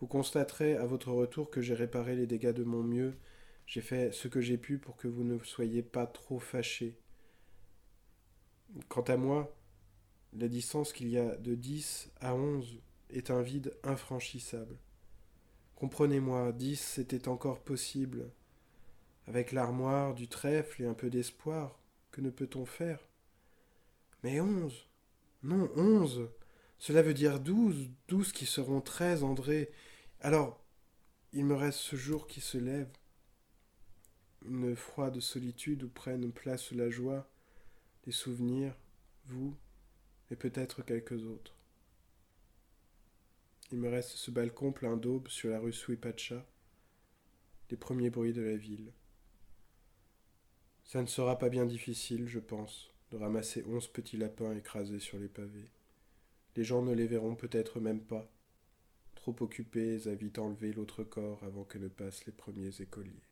Vous 0.00 0.06
constaterez 0.06 0.76
à 0.76 0.86
votre 0.86 1.10
retour 1.10 1.50
que 1.50 1.60
j'ai 1.60 1.74
réparé 1.74 2.14
les 2.14 2.26
dégâts 2.26 2.52
de 2.52 2.64
mon 2.64 2.82
mieux, 2.82 3.18
j'ai 3.66 3.80
fait 3.80 4.12
ce 4.12 4.28
que 4.28 4.40
j'ai 4.40 4.58
pu 4.58 4.78
pour 4.78 4.96
que 4.96 5.08
vous 5.08 5.24
ne 5.24 5.38
soyez 5.40 5.82
pas 5.82 6.06
trop 6.06 6.38
fâchés. 6.38 6.98
Quant 8.88 9.02
à 9.02 9.16
moi, 9.16 9.56
la 10.32 10.48
distance 10.48 10.92
qu'il 10.92 11.08
y 11.08 11.18
a 11.18 11.36
de 11.36 11.54
dix 11.54 12.10
à 12.20 12.34
onze 12.34 12.80
est 13.10 13.30
un 13.30 13.42
vide 13.42 13.76
infranchissable. 13.82 14.76
Comprenez-moi, 15.82 16.52
dix 16.52 16.78
c'était 16.78 17.26
encore 17.26 17.58
possible. 17.58 18.30
Avec 19.26 19.50
l'armoire, 19.50 20.14
du 20.14 20.28
trèfle 20.28 20.84
et 20.84 20.86
un 20.86 20.94
peu 20.94 21.10
d'espoir, 21.10 21.76
que 22.12 22.20
ne 22.20 22.30
peut-on 22.30 22.64
faire? 22.64 23.00
Mais 24.22 24.40
onze 24.40 24.86
Non, 25.42 25.68
onze 25.74 26.28
cela 26.78 27.02
veut 27.02 27.14
dire 27.14 27.40
douze, 27.40 27.90
douze 28.06 28.30
qui 28.30 28.46
seront 28.46 28.80
treize, 28.80 29.24
André. 29.24 29.72
Alors, 30.20 30.64
il 31.32 31.46
me 31.46 31.56
reste 31.56 31.80
ce 31.80 31.96
jour 31.96 32.28
qui 32.28 32.40
se 32.40 32.58
lève, 32.58 32.92
une 34.46 34.76
froide 34.76 35.18
solitude 35.18 35.82
où 35.82 35.88
prennent 35.88 36.30
place 36.30 36.70
la 36.70 36.90
joie, 36.90 37.28
les 38.06 38.12
souvenirs, 38.12 38.76
vous, 39.26 39.56
et 40.30 40.36
peut-être 40.36 40.82
quelques 40.82 41.24
autres. 41.24 41.56
Il 43.72 43.78
me 43.78 43.88
reste 43.88 44.10
ce 44.10 44.30
balcon 44.30 44.70
plein 44.70 44.98
d'aube 44.98 45.28
sur 45.28 45.48
la 45.48 45.58
rue 45.58 45.72
Suipacha, 45.72 46.46
les 47.70 47.76
premiers 47.78 48.10
bruits 48.10 48.34
de 48.34 48.42
la 48.42 48.54
ville. 48.54 48.92
Ça 50.84 51.00
ne 51.00 51.06
sera 51.06 51.38
pas 51.38 51.48
bien 51.48 51.64
difficile, 51.64 52.28
je 52.28 52.38
pense, 52.38 52.92
de 53.10 53.16
ramasser 53.16 53.64
onze 53.64 53.88
petits 53.88 54.18
lapins 54.18 54.54
écrasés 54.54 54.98
sur 54.98 55.18
les 55.18 55.28
pavés. 55.28 55.70
Les 56.54 56.64
gens 56.64 56.82
ne 56.82 56.92
les 56.92 57.06
verront 57.06 57.34
peut-être 57.34 57.80
même 57.80 58.02
pas, 58.02 58.30
trop 59.14 59.34
occupés 59.40 60.06
à 60.06 60.14
vite 60.14 60.38
enlever 60.38 60.74
l'autre 60.74 61.02
corps 61.02 61.42
avant 61.42 61.64
que 61.64 61.78
ne 61.78 61.88
passent 61.88 62.26
les 62.26 62.32
premiers 62.32 62.82
écoliers. 62.82 63.31